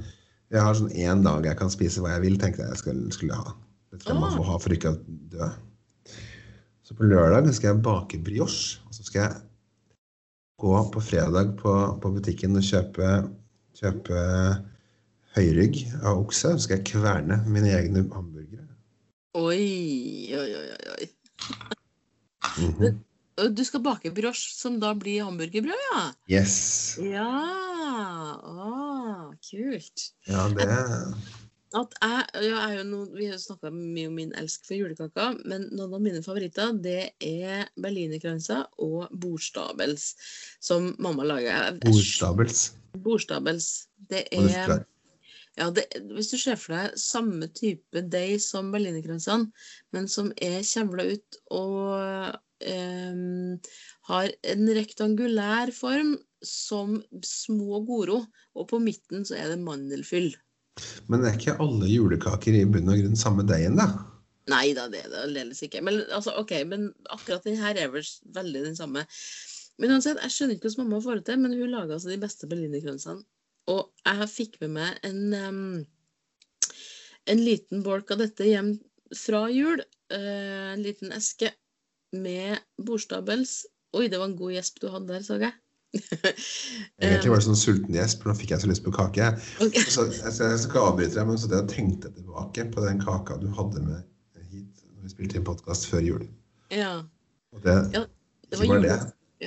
[0.49, 3.11] Jeg har sånn én dag jeg kan spise hva jeg vil, tenkte jeg jeg skulle,
[3.11, 3.53] skulle ha.
[3.91, 4.38] Det skal man Ah.
[4.38, 4.99] få ha for ikke å
[5.30, 5.49] dø.
[6.84, 8.80] Så på lørdag skal jeg bake brioche.
[8.88, 9.41] Og så skal jeg
[10.59, 13.30] gå på fredag på, på butikken og kjøpe,
[13.76, 14.63] kjøpe
[15.36, 16.53] høyrygg av okse.
[16.55, 18.63] Så skal jeg kverne mine egne hamburgere.
[19.36, 21.09] Oi, oi, oi, oi,
[22.57, 22.99] Mm Mhm.
[23.38, 25.99] Du skal bake brioche, som da blir hamburgerbrød, ja?
[26.31, 26.97] Yes.
[27.05, 27.27] Ja.
[28.41, 30.07] Å, kult.
[30.25, 30.65] Ja, det
[31.77, 35.38] At jeg, jeg er jo noe, Vi har snakka mye om min elsk for julekaker,
[35.45, 40.13] men noen av mine favoritter det er berlinerkranser og bordstabels,
[40.63, 41.77] som mamma lager.
[41.83, 42.71] Bordstabels.
[42.97, 43.71] Bordstabels.
[44.09, 44.85] Det er skal-
[45.58, 49.49] ja, det, Hvis du ser for deg samme type deig som berlinerkransene,
[49.95, 53.58] men som er kjevla ut og em,
[54.10, 58.22] har en rektangulær form som små Goro,
[58.53, 60.30] og på midten så er det mandelfyll.
[61.10, 63.89] Men er ikke alle julekaker i bunn og grunn samme deigen, da?
[64.47, 65.82] Nei da, det er det aldeles ikke.
[65.84, 68.05] Men, altså, okay, men akkurat den her er vel
[68.36, 69.03] veldig den samme.
[69.82, 72.22] Men uansett, jeg skjønner ikke hvordan mamma får det til, men hun lager altså de
[72.22, 73.26] beste berlinerkransene.
[73.68, 75.86] Og jeg fikk med meg en, um,
[77.28, 78.76] en liten bolk av dette hjem
[79.15, 79.82] fra jul.
[80.13, 81.51] Uh, en liten eske
[82.15, 83.65] med bordstabels.
[83.97, 85.53] Oi, det var en god gjesp du hadde der, så jeg.
[87.01, 89.30] Egentlig var det sånn sulten gjesp, for nå fikk jeg så lyst på kake.
[89.63, 89.84] Okay.
[89.89, 92.84] Så, jeg, skal- jeg skal ikke avbryte deg, men så det jeg tenkte tilbake på
[92.86, 94.03] den kaka du hadde med
[94.51, 96.26] hit når vi spilte inn podkast før jul.
[96.76, 96.93] Ja.
[97.55, 98.97] Og det, Ja, det ikke var bare det.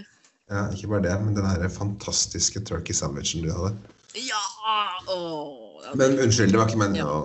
[0.00, 0.04] Ja.
[0.50, 3.74] Ja, ikke bare det, men den her fantastiske turkey sandwichen du hadde.
[4.70, 7.18] Ja, Men unnskyld, det var ikke meningen Ja.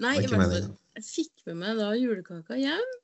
[0.00, 0.76] Nei, ikke meningen.
[0.98, 2.94] Jeg fikk med meg da julekaka hjem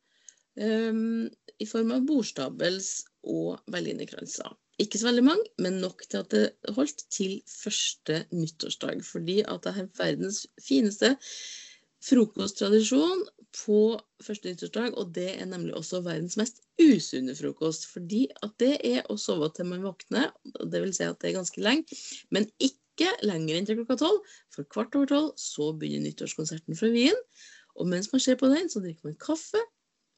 [0.61, 1.26] um,
[1.61, 2.90] i form av bordstabels
[3.26, 4.55] og berlinerkranser.
[4.82, 9.01] Ikke så veldig mange, men nok til at det holdt til første nyttårsdag.
[9.07, 11.14] Fordi at det er verdens fineste
[12.05, 13.24] frokosttradisjon
[13.57, 13.80] på
[14.24, 17.88] første nyttårsdag, og det er nemlig også verdens mest usunne frokost.
[17.92, 20.32] Fordi at det er å sove til man våkner,
[20.64, 22.03] det vil si at det er ganske lenge,
[22.34, 22.82] men ikke
[23.22, 24.20] lenger enn til klokka tolv.
[24.55, 27.16] For kvart over tolv så begynner nyttårskonserten fra Wien.
[27.76, 29.61] Og mens man ser på den, så drikker man kaffe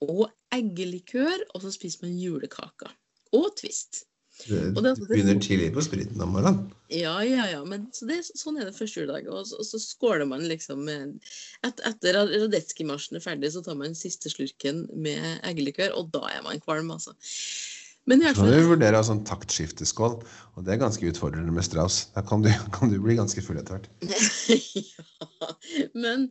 [0.00, 2.92] og eggelikør, og så spiser man julekaker.
[3.32, 4.04] Og Twist.
[4.46, 6.72] Du Og det- du begynner tidlig på spriten om morgenen.
[6.90, 7.64] Ja, ja, ja.
[7.64, 9.26] Men så det, sånn er det første juledag.
[9.26, 11.20] Og så, og så skåler man liksom med
[11.64, 16.20] et, Etter at Radetzky-marsjen er ferdig, så tar man siste slurken med eggelikør, og da
[16.28, 17.14] er man kvalm, altså.
[18.08, 20.14] Men jeg kan du vurdere å ha sånn taktskifteskål,
[20.56, 22.06] og det er ganske utfordrende med Strauss.
[22.14, 23.90] Da kan du, kan du bli ganske full etter hvert.
[24.94, 25.50] ja.
[25.92, 26.30] Men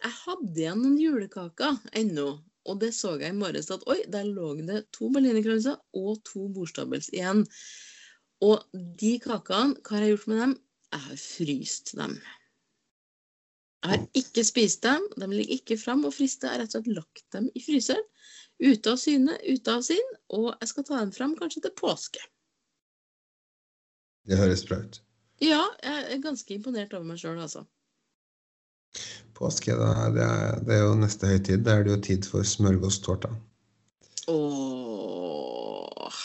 [0.00, 2.30] jeg hadde igjen noen julekaker ennå.
[2.68, 6.44] Og det så jeg i morges at oi, der lå det to berlinerkranser og to
[6.52, 7.46] bordstabels igjen.
[8.44, 8.60] Og
[9.00, 10.52] de kakene, hva har jeg gjort med dem?
[10.90, 12.14] Jeg har fryst dem.
[13.80, 16.52] Jeg har ikke spist dem, de ligger ikke fram og frister.
[16.52, 18.06] Jeg har rett og slett lagt dem i fryseren.
[18.60, 20.14] Ute av syne, ute av sinn.
[20.36, 22.22] Og jeg skal ta den fram kanskje til påske.
[24.28, 25.00] Det høres bra ut.
[25.40, 27.64] Ja, jeg er ganske imponert over meg sjøl, altså.
[29.38, 31.64] Påske, da, det er, det er jo neste høytid.
[31.64, 33.30] Da er det jo tid for smørgåstårta.
[34.28, 36.18] Åh.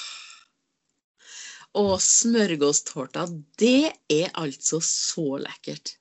[1.75, 3.25] Og smørgåstårta,
[3.59, 5.95] det er altså så lekkert.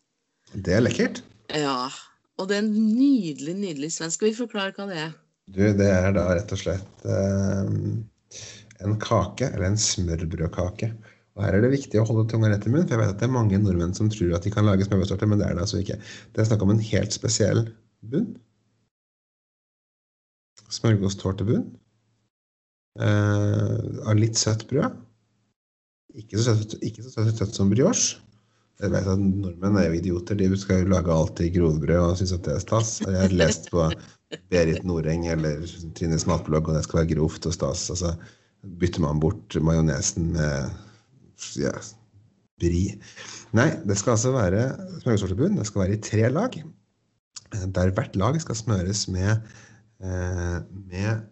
[0.55, 1.23] Det er lekkert.
[1.55, 1.91] Ja.
[2.39, 4.19] Og det er en nydelig, nydelig svensk.
[4.19, 5.15] Skal vi forklare hva det er?
[5.53, 7.75] Du, det er da rett og slett eh,
[8.85, 10.89] en kake, eller en smørbrødkake.
[11.35, 13.21] Og Her er det viktig å holde tunga rett i munnen, for jeg vet at
[13.21, 15.65] det er mange nordmenn som tror at de kan lage smørbrødtorte, men det er det
[15.67, 15.99] altså ikke.
[16.33, 17.65] Det er snakk om en helt spesiell
[18.13, 18.29] bunn.
[20.75, 21.67] Smørgåstårtebunn.
[23.05, 25.01] Eh, av litt søtt brød.
[26.15, 28.23] Ikke så søtt, ikke så søtt som brioche.
[28.83, 30.39] Jeg vet at Nordmenn er jo idioter.
[30.39, 32.95] De skal jo lage alt i grovbrød og synes at det er stas.
[33.05, 33.85] Og Jeg har lest på
[34.51, 35.63] Berit Noreng eller
[35.95, 37.85] Trines matblogg, og det skal være grovt og stas.
[37.95, 38.15] Og så
[38.81, 40.75] bytter man bort majonesen med
[41.61, 41.71] ja,
[42.59, 42.83] bri.
[43.55, 44.67] Nei, det skal altså være
[45.05, 45.61] smørgåstårtebunn.
[45.61, 46.59] Det skal være i tre lag.
[47.55, 49.37] eh, Der hvert lag skal smøres med,
[50.03, 50.59] eh,
[50.91, 51.25] med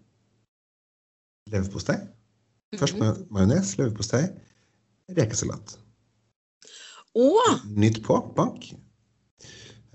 [1.50, 1.98] leverpostei.
[2.78, 4.28] Først med majones, leverpostei,
[5.18, 5.81] rekesalat.
[7.12, 7.28] Å!
[7.76, 8.70] Nytt på, bank.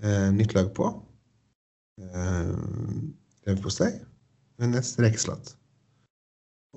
[0.02, 0.90] Eh, nytt lag på.
[1.98, 2.52] Eh,
[3.46, 3.90] leverpostei,
[4.58, 5.56] majones, rekesalat.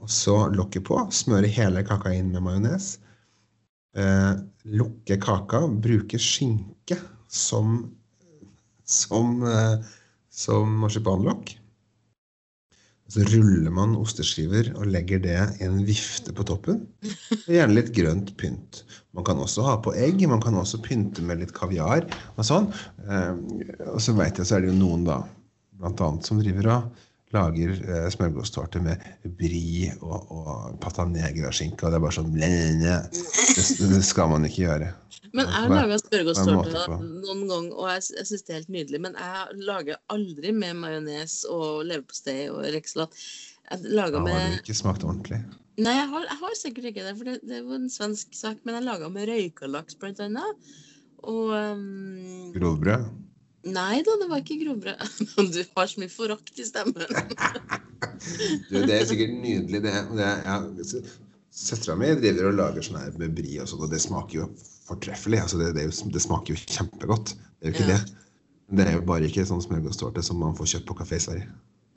[0.02, 0.98] Og så lokket på.
[1.14, 2.96] Smøre hele kaka inn med majones.
[3.94, 4.34] Eh,
[4.66, 5.68] lukke kaka.
[5.84, 6.98] Bruke skinke
[7.30, 7.84] som,
[8.88, 9.92] som, eh,
[10.34, 11.54] som marsipanlokk.
[13.12, 16.86] Så ruller man osteskiver og legger det i en vifte på toppen.
[17.41, 18.84] Og Gjerne litt grønt pynt.
[19.12, 20.24] Man kan også ha på egg.
[20.32, 22.07] Man kan også pynte med litt kaviar
[22.38, 22.70] og sånn.
[23.03, 23.34] Eh,
[23.91, 25.20] og så vet jeg så er det jo noen, da,
[25.82, 29.04] blant annet, som driver og lager eh, smørgåstårte med
[29.40, 32.92] brie og, og pata negra-skinke, og det er bare sånn det,
[33.92, 34.92] det skal man ikke gjøre.
[35.32, 38.52] Men jeg har Hva- laga hva er smørgåstårte noen gang, og jeg, jeg syns det
[38.54, 39.02] er helt nydelig.
[39.06, 43.16] Men jeg lager aldri med majones og leverpostei og rekesalat.
[43.72, 45.40] Jeg lager har med det ikke smakt ordentlig.
[45.80, 48.60] Nei, jeg har, jeg har sikkert ikke det, for det, det var en svensk sak.
[48.68, 50.72] Men jeg laga med røykalaks, blant annet.
[51.24, 53.08] Og um, Grovbrød.
[53.70, 55.01] Nei da, det var ikke grovbrød.
[55.53, 57.05] Du har så mye forakt i stemmen.
[58.70, 59.91] Du, det er sikkert nydelig, det.
[60.18, 60.55] det ja,
[61.51, 64.45] Søstera mi driver og lager sånn her med brie og sånn, og det smaker jo
[64.88, 65.41] fortreffelig.
[65.43, 67.34] Altså, det, det, det smaker jo kjempegodt.
[67.59, 67.97] Det er jo ikke Ja.
[67.97, 68.18] det.
[68.72, 71.49] Det er jo bare ikke sånn smørgåstårte som man får kjøpt på kafé i Sverige.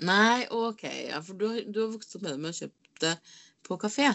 [0.04, 0.82] Nei, OK.
[1.06, 3.12] Ja, for du, du har vokst opp med det med å kjøpe det
[3.68, 4.08] på kafé.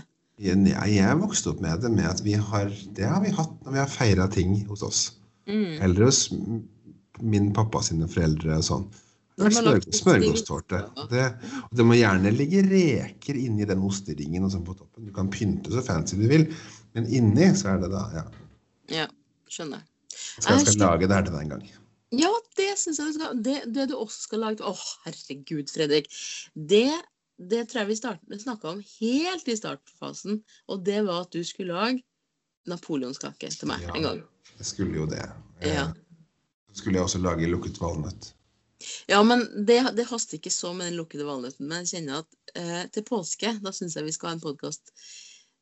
[0.43, 0.59] Jeg,
[0.91, 3.79] jeg vokste opp med det med at vi har Det har vi hatt når vi
[3.81, 4.99] har feira ting hos oss.
[5.47, 5.79] Mm.
[5.87, 6.25] Eller hos
[7.21, 8.87] min pappa sine foreldre og sånn.
[9.39, 10.79] Smør, smørgåstårte.
[11.07, 11.25] Det,
[11.63, 15.05] og det må gjerne ligge reker inni den osteringen og sånn på toppen.
[15.07, 16.49] Du kan pynte så fancy du vil,
[16.97, 18.25] men inni så er det da ja.
[18.91, 19.05] Ja,
[19.47, 19.85] skjønner.
[20.09, 21.63] Jeg skal, jeg Jeg skal lage det her til deg en gang.
[22.19, 23.39] Ja, det syns jeg du skal.
[23.45, 24.73] Det, det du også skal lage Å,
[25.05, 26.09] herregud, Fredrik.
[26.55, 26.89] Det,
[27.39, 31.77] det tror jeg vi snakka om helt i startfasen, og det var at du skulle
[31.77, 32.03] lage
[32.67, 33.95] napoleonskake til meg Ja.
[33.95, 34.21] en gang.
[34.57, 35.23] Jeg skulle jo det.
[35.61, 35.87] Eh, Ja.
[36.73, 38.33] Skulle jeg også lage lukket valnøtt.
[39.09, 41.67] Ja, men det, det haster ikke så med den lukkede valnøtten.
[41.67, 44.93] Men jeg kjenner at eh, til påske, da syns jeg vi skal ha en podkast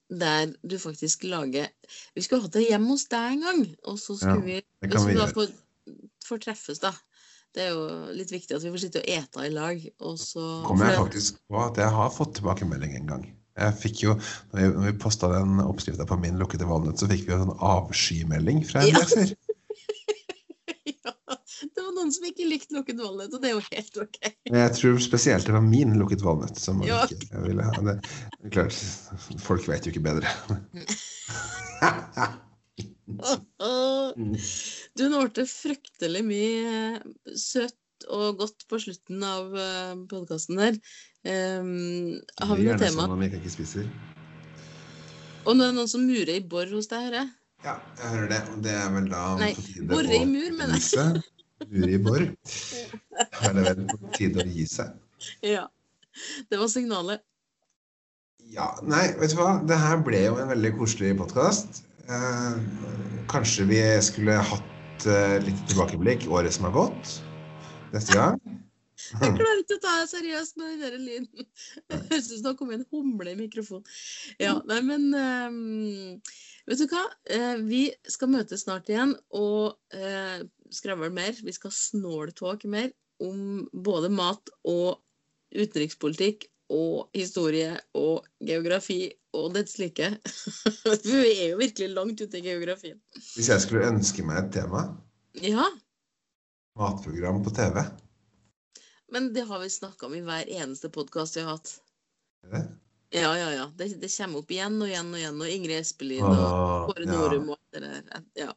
[0.07, 1.67] der du faktisk lager
[2.15, 5.01] Vi skulle hatt det hjemme hos deg en gang, og så skulle vi Det vi
[5.09, 5.49] vi da får,
[6.27, 6.93] får treffes, da.
[7.55, 9.81] Det er jo litt viktig at vi får sitte og ete i lag.
[10.05, 13.27] Og så Kommer jeg faktisk på at jeg har fått tilbakemelding en gang.
[13.57, 14.13] Jeg fikk jo,
[14.53, 18.83] når vi, posta den oppskrifta på min lukkede valnøtt, så fikk vi en avskymelding fra
[18.83, 19.01] en Ja.
[19.01, 19.33] leser.
[19.33, 19.46] ja,
[21.61, 24.17] det var noen som ikke likte lukket valnøtt, og det er jo helt OK.
[24.51, 27.03] Men Jeg tror spesielt det var min lukket valnøtt som man Ja.
[27.09, 27.73] ikke ville ha.
[27.87, 28.77] Det, det er klart,
[29.43, 30.29] folk vet jo ikke bedre.
[34.97, 36.77] Du, nå ble fryktelig mye
[37.37, 39.49] søtt og godt på slutten av
[40.11, 40.77] podkasten der.
[41.27, 43.07] Um, har vi noe Gjerne tema?
[43.07, 43.89] sånn at jeg ikke spiser.
[45.47, 47.33] Og nå er det noen som murer i bor hos deg, hører jeg.
[47.65, 48.41] Ja, jeg hører det.
[48.67, 49.51] Det er vel da Nei,
[49.89, 51.23] borre i mur, mener jeg.
[51.65, 52.35] Gi Borg.
[53.17, 54.93] Da er det vel på tide å gi seg.
[55.45, 55.65] Ja.
[56.49, 57.23] Det var signalet.
[58.53, 59.57] Ja, nei, vet du hva?
[59.67, 61.81] Det her ble jo en veldig koselig podkast.
[62.07, 62.59] Eh,
[63.31, 67.17] kanskje vi skulle hatt eh, litt tilbakeblikk året som har gått,
[67.91, 68.39] neste gang.
[68.97, 71.47] Jeg klarer ikke å ta det seriøst med den der lyden.
[71.85, 73.85] Det høres ut som det har kommet en humle i mikrofonen.
[74.41, 76.21] Ja, nei, men um,
[76.67, 77.05] Vet du hva?
[77.31, 80.41] Eh, vi skal møtes snart igjen og uh,
[80.73, 81.37] skravle mer.
[81.43, 82.91] Vi skal snåltåke mer
[83.23, 84.99] om både mat og
[85.55, 89.07] utenrikspolitikk og historie og geografi
[89.37, 90.09] og dets like.
[91.07, 92.99] vi er jo virkelig langt ute i geografien.
[93.35, 94.89] Hvis jeg skulle ønske meg et tema,
[95.37, 95.67] Ja,
[96.77, 97.83] matprogram på TV
[99.11, 101.79] men det har vi snakka om i hver eneste podkast vi har hatt.
[102.51, 102.63] det?
[103.09, 103.71] Ja, ja, ja.
[103.75, 105.41] Det, det kommer opp igjen og igjen og igjen.
[105.41, 108.25] Og Ingrid Espelid og Kåre Norum og det der.
[108.35, 108.51] Ja.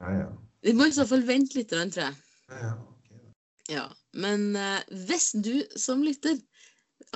[0.00, 0.28] ja, ja.
[0.64, 2.14] Vi må i så fall vente litt, tror jeg.
[2.50, 2.76] ja, ja.
[3.68, 3.84] Ja.
[4.16, 6.38] Men eh, hvis du som lytter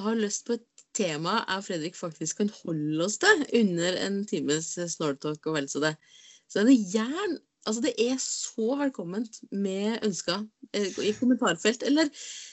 [0.00, 4.74] har lyst på et tema jeg Fredrik faktisk kan holde oss til under en times
[4.94, 5.94] snortalk og vel så det.
[6.52, 10.40] Så er det gjerne Altså, det er så velkomment med ønsker
[10.74, 11.84] eh, i kommentarfelt.
[11.86, 12.08] Eller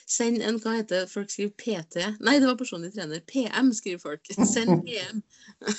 [0.06, 1.08] send en Hva heter?
[1.10, 2.04] Folk skriver PT.
[2.22, 3.18] Nei, det var personlig trener.
[3.26, 4.30] PM skriver folk.
[4.38, 5.24] Send PM.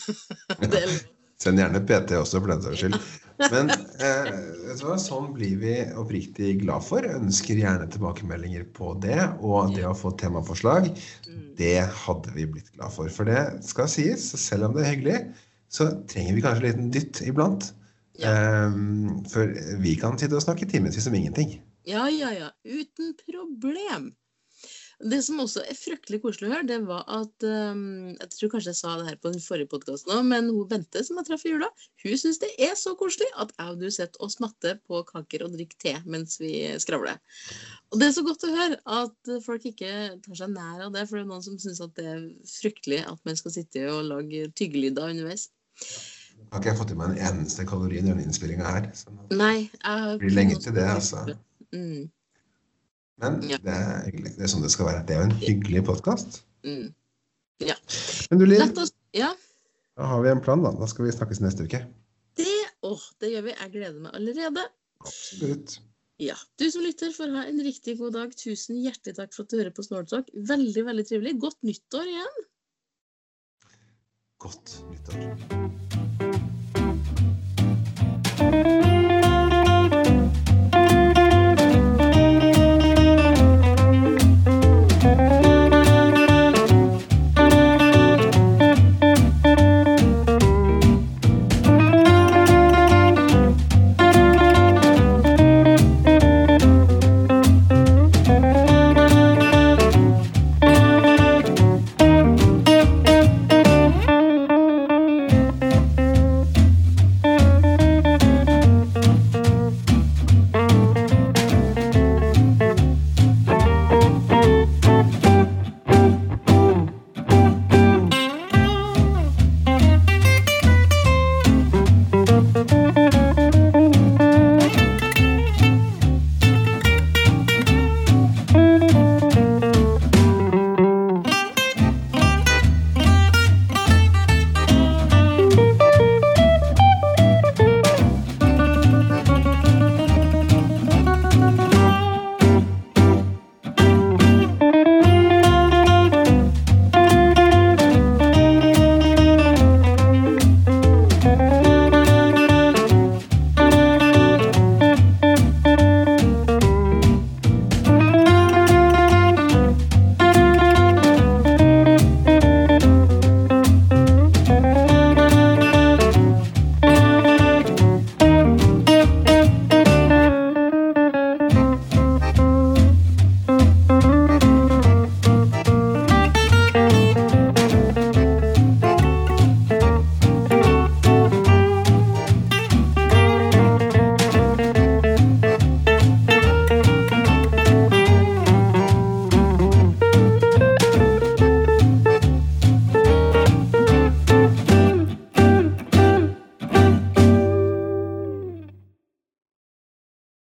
[0.67, 1.20] det er lov.
[1.41, 2.97] Send gjerne PT også, for den saks skyld.
[3.51, 7.05] Men eh, sånn blir vi oppriktig glad for.
[7.09, 9.17] Ønsker gjerne tilbakemeldinger på det.
[9.41, 10.91] Og det å få temaforslag,
[11.31, 11.55] Mm.
[11.57, 13.09] det hadde vi blitt glad for.
[13.09, 15.19] For det skal sies, selv om det er hyggelig,
[15.71, 17.71] så trenger vi kanskje en liten dytt iblant.
[18.21, 19.49] Um, for
[19.81, 21.55] vi kan sitte og snakke timevis om ingenting.
[21.89, 22.49] Ja, ja, ja.
[22.67, 24.11] Uten problem.
[25.01, 28.69] Det som også er fryktelig koselig å høre, det var at um, Jeg tror kanskje
[28.69, 31.45] jeg sa det her på den forrige podkasten òg, men hun Bente som jeg traff
[31.47, 31.71] i jula,
[32.03, 35.47] hun syns det er så koselig at jeg og du sitter og smatter på kaker
[35.47, 37.17] og drikker te mens vi skravler.
[37.91, 39.91] Og det er så godt å høre at folk ikke
[40.21, 42.23] tar seg nær av det, for det er noen som syns at det er
[42.53, 45.49] fryktelig at man skal sitte og lage tyggelyder underveis.
[46.41, 48.89] Jeg har ikke fått i meg en eneste kalori i denne innspillinga her.
[48.97, 51.23] Så det jeg blir lenge til det, altså.
[51.71, 52.09] Mm,
[53.19, 53.57] Men Ja.
[53.57, 54.35] det er hyggelig.
[54.37, 55.05] Det er sånn det skal være.
[55.05, 56.41] Det er jo en hyggelig podkast.
[56.63, 56.93] mm.
[58.31, 58.73] Men du, Linn,
[59.13, 59.35] Ja.
[59.97, 60.71] da har vi en plan, da.
[60.71, 61.85] Da skal vi snakkes neste uke.
[62.35, 62.47] Det,
[62.81, 63.51] åh, det gjør vi.
[63.59, 64.63] Jeg gleder meg allerede.
[65.01, 65.79] Absolutt.
[66.19, 68.33] Ja, Du som lytter, får ha en riktig god dag.
[68.35, 70.29] Tusen hjertelig takk for at du hører på Snåltalk.
[70.33, 71.39] Veldig veldig trivelig.
[71.39, 72.45] Godt nyttår igjen.
[74.39, 76.30] Godt nyttår.